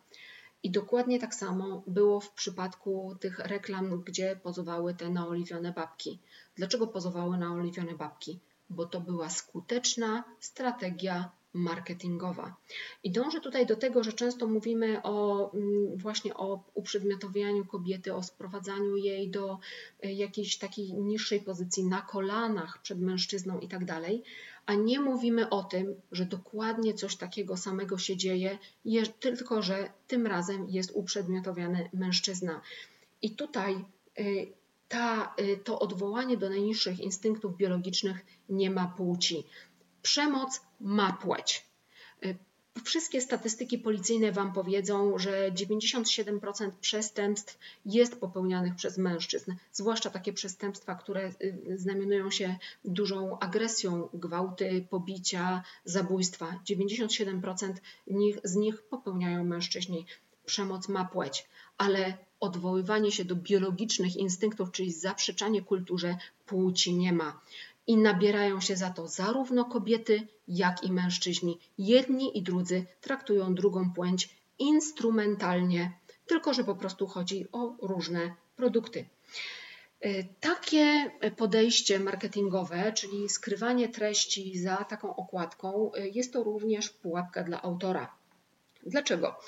I 0.64 0.72
dokładnie 0.72 1.20
tak 1.20 1.36
samo 1.36 1.84
było 1.88 2.20
w 2.20 2.32
przypadku 2.32 3.16
tych 3.20 3.40
reklam, 3.40 4.04
gdzie 4.04 4.36
pozowały 4.44 4.94
te 4.94 5.10
naoliwione 5.10 5.72
babki. 5.72 6.20
Dlaczego 6.56 6.88
pozowały 6.88 7.38
naoliwione 7.38 7.94
babki? 7.96 8.40
Bo 8.70 8.86
to 8.86 9.02
była 9.02 9.30
skuteczna 9.30 10.24
strategia 10.40 11.32
marketingowa. 11.54 12.56
I 13.04 13.12
dążę 13.12 13.42
tutaj 13.42 13.66
do 13.66 13.76
tego, 13.76 14.04
że 14.04 14.14
często 14.14 14.48
mówimy 14.48 15.02
o 15.04 15.52
mm, 15.54 15.98
właśnie 15.98 16.34
o 16.34 16.64
uprzedmiotowianiu 16.74 17.66
kobiety, 17.66 18.14
o 18.14 18.24
sprowadzaniu 18.24 18.96
jej 18.96 19.30
do 19.30 19.60
e, 20.04 20.14
jakiejś 20.14 20.58
takiej 20.58 20.94
niższej 20.94 21.40
pozycji 21.40 21.84
na 21.84 22.02
kolanach 22.02 22.82
przed 22.82 23.00
mężczyzną 23.00 23.60
i 23.60 23.68
tak 23.68 23.86
dalej, 23.86 24.24
a 24.66 24.74
nie 24.74 25.00
mówimy 25.00 25.50
o 25.50 25.64
tym, 25.64 25.96
że 26.12 26.26
dokładnie 26.26 26.94
coś 26.94 27.16
takiego 27.16 27.58
samego 27.58 27.98
się 27.98 28.18
dzieje, 28.18 28.58
tylko 29.20 29.62
że 29.62 29.90
tym 30.08 30.28
razem 30.28 30.70
jest 30.70 30.92
uprzedmiotowiany 30.94 31.90
mężczyzna. 31.94 32.62
I 33.22 33.32
tutaj 33.32 33.74
e, 33.74 34.24
ta, 34.88 35.34
e, 35.38 35.58
to 35.58 35.80
odwołanie 35.80 36.38
do 36.38 36.50
najniższych 36.50 37.00
instynktów 37.00 37.58
biologicznych 37.58 38.26
nie 38.50 38.72
ma 38.72 38.88
płci. 38.88 39.44
Przemoc 40.04 40.62
ma 40.80 41.14
płeć. 41.14 41.66
Y, 42.26 42.38
wszystkie 42.84 43.22
statystyki 43.22 43.78
policyjne 43.78 44.32
Wam 44.32 44.54
powiedzą, 44.54 45.18
że 45.18 45.52
97% 45.52 46.72
przestępstw 46.82 47.60
jest 47.86 48.20
popełnianych 48.20 48.76
przez 48.76 48.98
mężczyzn, 48.98 49.54
zwłaszcza 49.72 50.10
takie 50.10 50.34
przestępstwa, 50.34 50.96
które 50.96 51.32
y, 51.42 51.78
znamionują 51.78 52.32
się 52.32 52.56
dużą 52.86 53.40
agresją, 53.40 54.10
gwałty, 54.14 54.86
pobicia, 54.90 55.64
zabójstwa. 55.86 56.60
97% 56.70 57.74
z 58.44 58.56
nich 58.56 58.82
popełniają 58.82 59.44
mężczyźni. 59.44 60.06
Przemoc 60.46 60.90
ma 60.90 61.06
płeć, 61.06 61.48
ale 61.78 62.18
odwoływanie 62.40 63.12
się 63.12 63.26
do 63.26 63.36
biologicznych 63.36 64.16
instynktów, 64.16 64.72
czyli 64.72 64.92
zaprzeczanie 64.92 65.62
kulturze, 65.62 66.18
płci 66.46 66.94
nie 66.94 67.14
ma 67.14 67.42
i 67.88 67.98
nabierają 67.98 68.62
się 68.62 68.76
za 68.76 68.90
to 68.90 69.08
zarówno 69.08 69.66
kobiety, 69.66 70.28
jak 70.48 70.84
i 70.84 70.92
mężczyźni. 70.92 71.60
Jedni 71.78 72.38
i 72.38 72.42
drudzy 72.42 72.86
traktują 73.02 73.56
drugą 73.56 73.94
płeć 73.94 74.30
instrumentalnie, 74.60 75.92
tylko 76.28 76.54
że 76.54 76.64
po 76.64 76.76
prostu 76.76 77.08
chodzi 77.08 77.48
o 77.52 77.76
różne 77.82 78.36
produkty. 78.56 79.06
E, 80.02 80.24
takie 80.24 81.12
podejście 81.38 82.00
marketingowe, 82.00 82.94
czyli 82.94 83.30
skrywanie 83.30 83.90
treści 83.90 84.60
za 84.60 84.76
taką 84.76 85.16
okładką, 85.16 85.92
e, 85.94 86.08
jest 86.08 86.34
to 86.34 86.44
również 86.44 86.90
pułapka 86.90 87.44
dla 87.44 87.62
autora. 87.62 88.16
Dlaczego? 88.86 89.40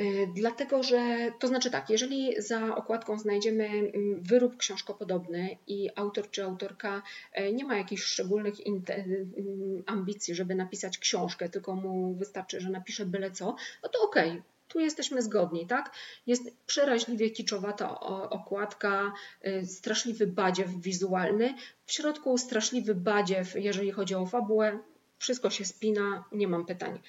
Y, 0.00 0.28
dlatego, 0.34 0.82
że 0.82 1.32
to 1.38 1.48
znaczy 1.48 1.70
tak, 1.70 1.90
jeżeli 1.90 2.42
za 2.42 2.76
okładką 2.76 3.18
znajdziemy 3.18 3.66
mm, 3.66 4.22
wyrób 4.22 4.56
książkopodobny 4.56 5.56
i 5.66 5.90
autor 5.96 6.30
czy 6.30 6.44
autorka 6.44 7.02
e, 7.32 7.52
nie 7.52 7.64
ma 7.64 7.76
jakichś 7.76 8.02
szczególnych 8.02 8.54
mm, 8.66 9.82
ambicji, 9.86 10.34
żeby 10.34 10.54
napisać 10.54 10.98
książkę, 10.98 11.48
tylko 11.48 11.74
mu 11.74 12.14
wystarczy, 12.14 12.60
że 12.60 12.70
napisze 12.70 13.06
byle 13.06 13.30
co, 13.30 13.56
no 13.82 13.88
to 13.88 14.02
okej, 14.02 14.30
okay, 14.30 14.42
tu 14.68 14.80
jesteśmy 14.80 15.22
zgodni, 15.22 15.66
tak? 15.66 15.92
Jest 16.26 16.42
przeraźliwie 16.66 17.30
kiczowata 17.30 18.00
okładka, 18.30 19.12
y, 19.46 19.66
straszliwy 19.66 20.26
badziew 20.26 20.70
wizualny, 20.80 21.54
w 21.86 21.92
środku 21.92 22.38
straszliwy 22.38 22.94
badziew, 22.94 23.54
jeżeli 23.54 23.90
chodzi 23.90 24.14
o 24.14 24.26
fabułę, 24.26 24.78
wszystko 25.18 25.50
się 25.50 25.64
spina, 25.64 26.24
nie 26.32 26.48
mam 26.48 26.66
pytań. 26.66 27.00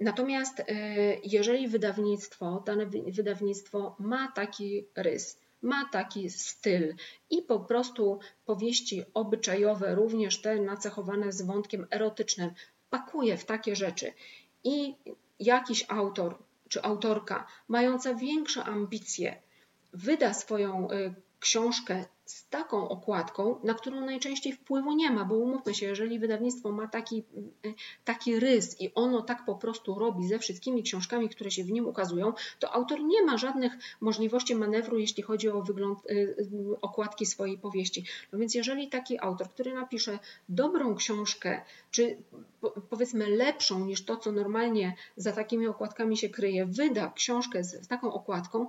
Natomiast 0.00 0.60
y, 0.60 0.64
jeżeli 1.24 1.68
wydawnictwo, 1.68 2.62
dane 2.66 2.86
wydawnictwo 2.86 3.96
ma 3.98 4.32
taki 4.32 4.86
rys, 4.96 5.38
ma 5.62 5.88
taki 5.92 6.30
styl 6.30 6.94
i 7.30 7.42
po 7.42 7.60
prostu 7.60 8.18
powieści 8.44 9.04
obyczajowe, 9.14 9.94
również 9.94 10.40
te 10.40 10.60
nacechowane 10.60 11.32
z 11.32 11.42
wątkiem 11.42 11.86
erotycznym, 11.90 12.50
pakuje 12.90 13.36
w 13.36 13.44
takie 13.44 13.76
rzeczy 13.76 14.12
i 14.64 14.94
jakiś 15.40 15.84
autor 15.88 16.38
czy 16.68 16.82
autorka 16.82 17.46
mająca 17.68 18.14
większe 18.14 18.64
ambicje 18.64 19.42
wyda 19.92 20.34
swoją 20.34 20.90
y, 20.90 21.14
książkę 21.40 22.04
z 22.32 22.48
taką 22.48 22.88
okładką, 22.88 23.60
na 23.64 23.74
którą 23.74 24.00
najczęściej 24.00 24.52
wpływu 24.52 24.92
nie 24.92 25.10
ma, 25.10 25.24
bo 25.24 25.34
umówmy 25.34 25.74
się, 25.74 25.86
jeżeli 25.86 26.18
wydawnictwo 26.18 26.72
ma 26.72 26.88
taki, 26.88 27.24
y, 27.66 27.74
taki 28.04 28.40
rys 28.40 28.80
i 28.80 28.94
ono 28.94 29.22
tak 29.22 29.44
po 29.44 29.54
prostu 29.54 29.98
robi 29.98 30.28
ze 30.28 30.38
wszystkimi 30.38 30.82
książkami, 30.82 31.28
które 31.28 31.50
się 31.50 31.64
w 31.64 31.70
nim 31.70 31.86
ukazują, 31.86 32.32
to 32.58 32.72
autor 32.72 33.04
nie 33.04 33.22
ma 33.22 33.38
żadnych 33.38 33.72
możliwości 34.00 34.54
manewru, 34.54 34.98
jeśli 34.98 35.22
chodzi 35.22 35.48
o 35.48 35.62
wygląd 35.62 36.10
y, 36.10 36.36
okładki 36.80 37.26
swojej 37.26 37.58
powieści. 37.58 38.04
No 38.32 38.38
więc 38.38 38.54
jeżeli 38.54 38.88
taki 38.88 39.20
autor, 39.20 39.50
który 39.50 39.74
napisze 39.74 40.18
dobrą 40.48 40.94
książkę, 40.94 41.62
czy 41.90 42.16
powiedzmy 42.90 43.28
lepszą 43.28 43.86
niż 43.86 44.04
to, 44.04 44.16
co 44.16 44.32
normalnie 44.32 44.96
za 45.16 45.32
takimi 45.32 45.66
okładkami 45.66 46.16
się 46.16 46.28
kryje, 46.28 46.66
wyda 46.66 47.12
książkę 47.14 47.64
z, 47.64 47.84
z 47.84 47.88
taką 47.88 48.12
okładką, 48.12 48.66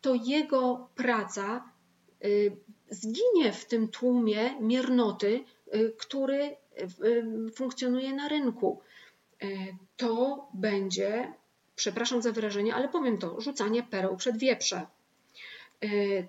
to 0.00 0.14
jego 0.14 0.88
praca 0.94 1.64
y, 2.24 2.56
zginie 2.90 3.52
w 3.52 3.64
tym 3.64 3.88
tłumie 3.88 4.60
miernoty, 4.60 5.44
y, 5.74 5.94
który 5.98 6.56
y, 7.04 7.50
funkcjonuje 7.54 8.12
na 8.12 8.28
rynku. 8.28 8.80
To 9.96 10.48
będzie, 10.54 11.32
przepraszam 11.76 12.22
za 12.22 12.32
wyrażenie, 12.32 12.74
ale 12.74 12.88
powiem 12.88 13.18
to, 13.18 13.40
rzucanie 13.40 13.82
pereł 13.82 14.16
przed 14.16 14.36
wieprze. 14.36 14.86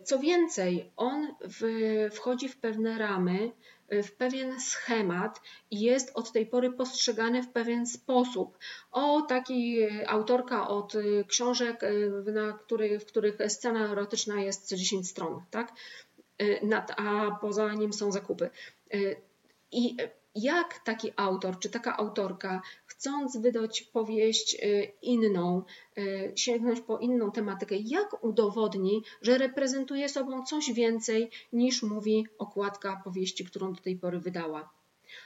Co 0.04 0.20
więcej, 0.20 0.92
on 0.98 1.28
w, 1.42 1.64
wchodzi 2.12 2.50
w 2.50 2.58
pewne 2.58 2.98
ramy, 2.98 3.52
w 3.92 4.12
pewien 4.12 4.60
schemat 4.60 5.42
i 5.72 5.80
jest 5.80 6.12
od 6.14 6.32
tej 6.32 6.46
pory 6.46 6.72
postrzegany 6.72 7.44
w 7.44 7.50
pewien 7.50 7.88
sposób. 7.88 8.58
O, 8.92 9.22
taki 9.22 9.78
autorka 10.08 10.68
od 10.68 10.94
książek, 11.28 11.82
na 12.34 12.54
który, 12.54 13.00
w 13.00 13.06
których 13.06 13.38
scena 13.48 13.92
erotyczna 13.92 14.42
jest 14.42 14.68
co 14.68 14.76
10 14.76 15.10
stron, 15.10 15.42
tak? 15.52 15.74
A 16.98 17.38
poza 17.42 17.74
nim 17.74 17.94
są 17.94 18.12
zakupy. 18.12 18.50
I 19.72 19.98
jak 20.36 20.80
taki 20.84 21.12
autor 21.16 21.60
czy 21.60 21.70
taka 21.70 21.98
autorka, 21.98 22.62
chcąc 22.86 23.38
wydać 23.38 23.82
powieść 23.82 24.58
y, 24.64 24.92
inną, 25.02 25.64
y, 25.98 26.32
sięgnąć 26.36 26.82
po 26.82 26.98
inną 26.98 27.32
tematykę, 27.32 27.76
jak 27.78 28.24
udowodni, 28.24 29.04
że 29.22 29.38
reprezentuje 29.38 30.10
sobą 30.10 30.46
coś 30.46 30.74
więcej 30.74 31.30
niż 31.54 31.84
mówi 31.84 32.28
okładka 32.38 33.02
powieści, 33.04 33.46
którą 33.46 33.74
do 33.74 33.82
tej 33.82 33.96
pory 33.96 34.20
wydała? 34.20 34.70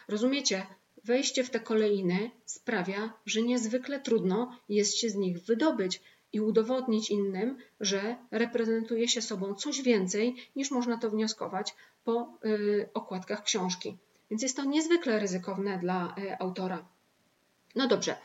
Rozumiecie? 0.07 0.66
Wejście 1.03 1.43
w 1.43 1.49
te 1.49 1.59
kolejny 1.59 2.32
sprawia, 2.45 3.13
że 3.26 3.41
niezwykle 3.41 3.99
trudno 3.99 4.59
jest 4.70 4.97
się 4.97 5.09
z 5.09 5.16
nich 5.16 5.39
wydobyć 5.39 6.01
i 6.34 6.41
udowodnić 6.41 7.09
innym, 7.09 7.57
że 7.80 8.15
reprezentuje 8.32 9.07
się 9.07 9.21
sobą 9.21 9.55
coś 9.55 9.82
więcej 9.82 10.36
niż 10.55 10.71
można 10.71 10.97
to 10.97 11.09
wnioskować 11.09 11.76
po 12.03 12.38
y, 12.45 12.89
okładkach 12.93 13.43
książki. 13.43 13.97
Więc 14.32 14.41
jest 14.41 14.55
to 14.55 14.65
niezwykle 14.65 15.19
ryzykowne 15.19 15.80
dla 15.80 16.15
e, 16.17 16.41
autora. 16.41 16.86
No 17.76 17.88
dobrze, 17.88 18.15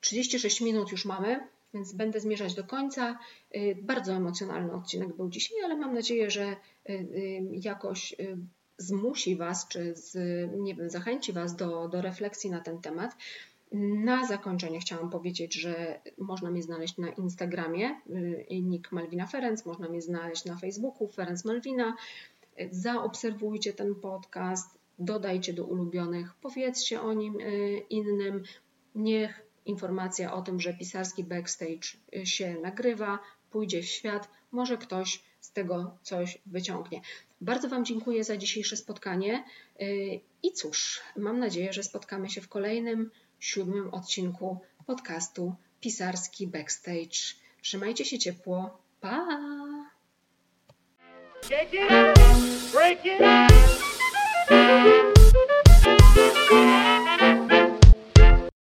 36 0.00 0.60
minut 0.60 0.92
już 0.92 1.04
mamy, 1.04 1.40
więc 1.74 1.92
będę 1.92 2.20
zmierzać 2.20 2.54
do 2.54 2.64
końca. 2.64 3.18
E, 3.50 3.74
bardzo 3.74 4.12
emocjonalny 4.12 4.72
odcinek 4.72 5.16
był 5.16 5.28
dzisiaj, 5.28 5.58
ale 5.64 5.76
mam 5.76 5.94
nadzieję, 5.94 6.30
że 6.30 6.56
jakoś 7.52 8.14
zmusi 8.80 9.36
Was, 9.36 9.68
czy 9.68 9.94
z, 9.96 10.16
nie 10.58 10.74
wiem, 10.74 10.90
zachęci 10.90 11.32
Was 11.32 11.56
do, 11.56 11.88
do 11.88 12.02
refleksji 12.02 12.50
na 12.50 12.60
ten 12.60 12.80
temat. 12.80 13.16
Na 13.72 14.26
zakończenie 14.26 14.80
chciałam 14.80 15.10
powiedzieć, 15.10 15.54
że 15.54 16.00
można 16.18 16.50
mnie 16.50 16.62
znaleźć 16.62 16.98
na 16.98 17.08
Instagramie, 17.08 18.00
nick 18.50 18.92
Malwina 18.92 19.26
Ferenc, 19.26 19.66
można 19.66 19.88
mnie 19.88 20.02
znaleźć 20.02 20.44
na 20.44 20.56
Facebooku, 20.56 21.08
Ferenc 21.08 21.44
Malwina. 21.44 21.96
Zaobserwujcie 22.70 23.72
ten 23.72 23.94
podcast, 23.94 24.78
dodajcie 24.98 25.52
do 25.52 25.64
ulubionych, 25.64 26.34
powiedzcie 26.34 27.00
o 27.00 27.12
nim 27.12 27.40
y, 27.40 27.82
innym. 27.90 28.42
Niech 28.94 29.42
informacja 29.66 30.34
o 30.34 30.42
tym, 30.42 30.60
że 30.60 30.74
pisarski 30.74 31.24
backstage 31.24 31.96
y, 32.16 32.26
się 32.26 32.54
nagrywa, 32.54 33.18
pójdzie 33.50 33.82
w 33.82 33.86
świat, 33.86 34.28
może 34.52 34.78
ktoś 34.78 35.22
z 35.40 35.52
tego 35.52 35.96
coś 36.02 36.38
wyciągnie. 36.46 37.00
Bardzo 37.40 37.68
Wam 37.68 37.84
dziękuję 37.84 38.24
za 38.24 38.36
dzisiejsze 38.36 38.76
spotkanie 38.76 39.44
y, 39.80 40.20
i 40.42 40.52
cóż, 40.52 41.00
mam 41.16 41.38
nadzieję, 41.38 41.72
że 41.72 41.82
spotkamy 41.82 42.30
się 42.30 42.40
w 42.40 42.48
kolejnym, 42.48 43.10
siódmym 43.40 43.94
odcinku 43.94 44.58
podcastu 44.86 45.54
Pisarski 45.80 46.46
Backstage. 46.46 47.36
Trzymajcie 47.62 48.04
się 48.04 48.18
ciepło. 48.18 48.78
Pa! 49.00 49.26
Break 52.72 53.04
it 53.04 53.20
up! 53.20 53.60
Thank 56.50 56.84
you. 56.84 56.89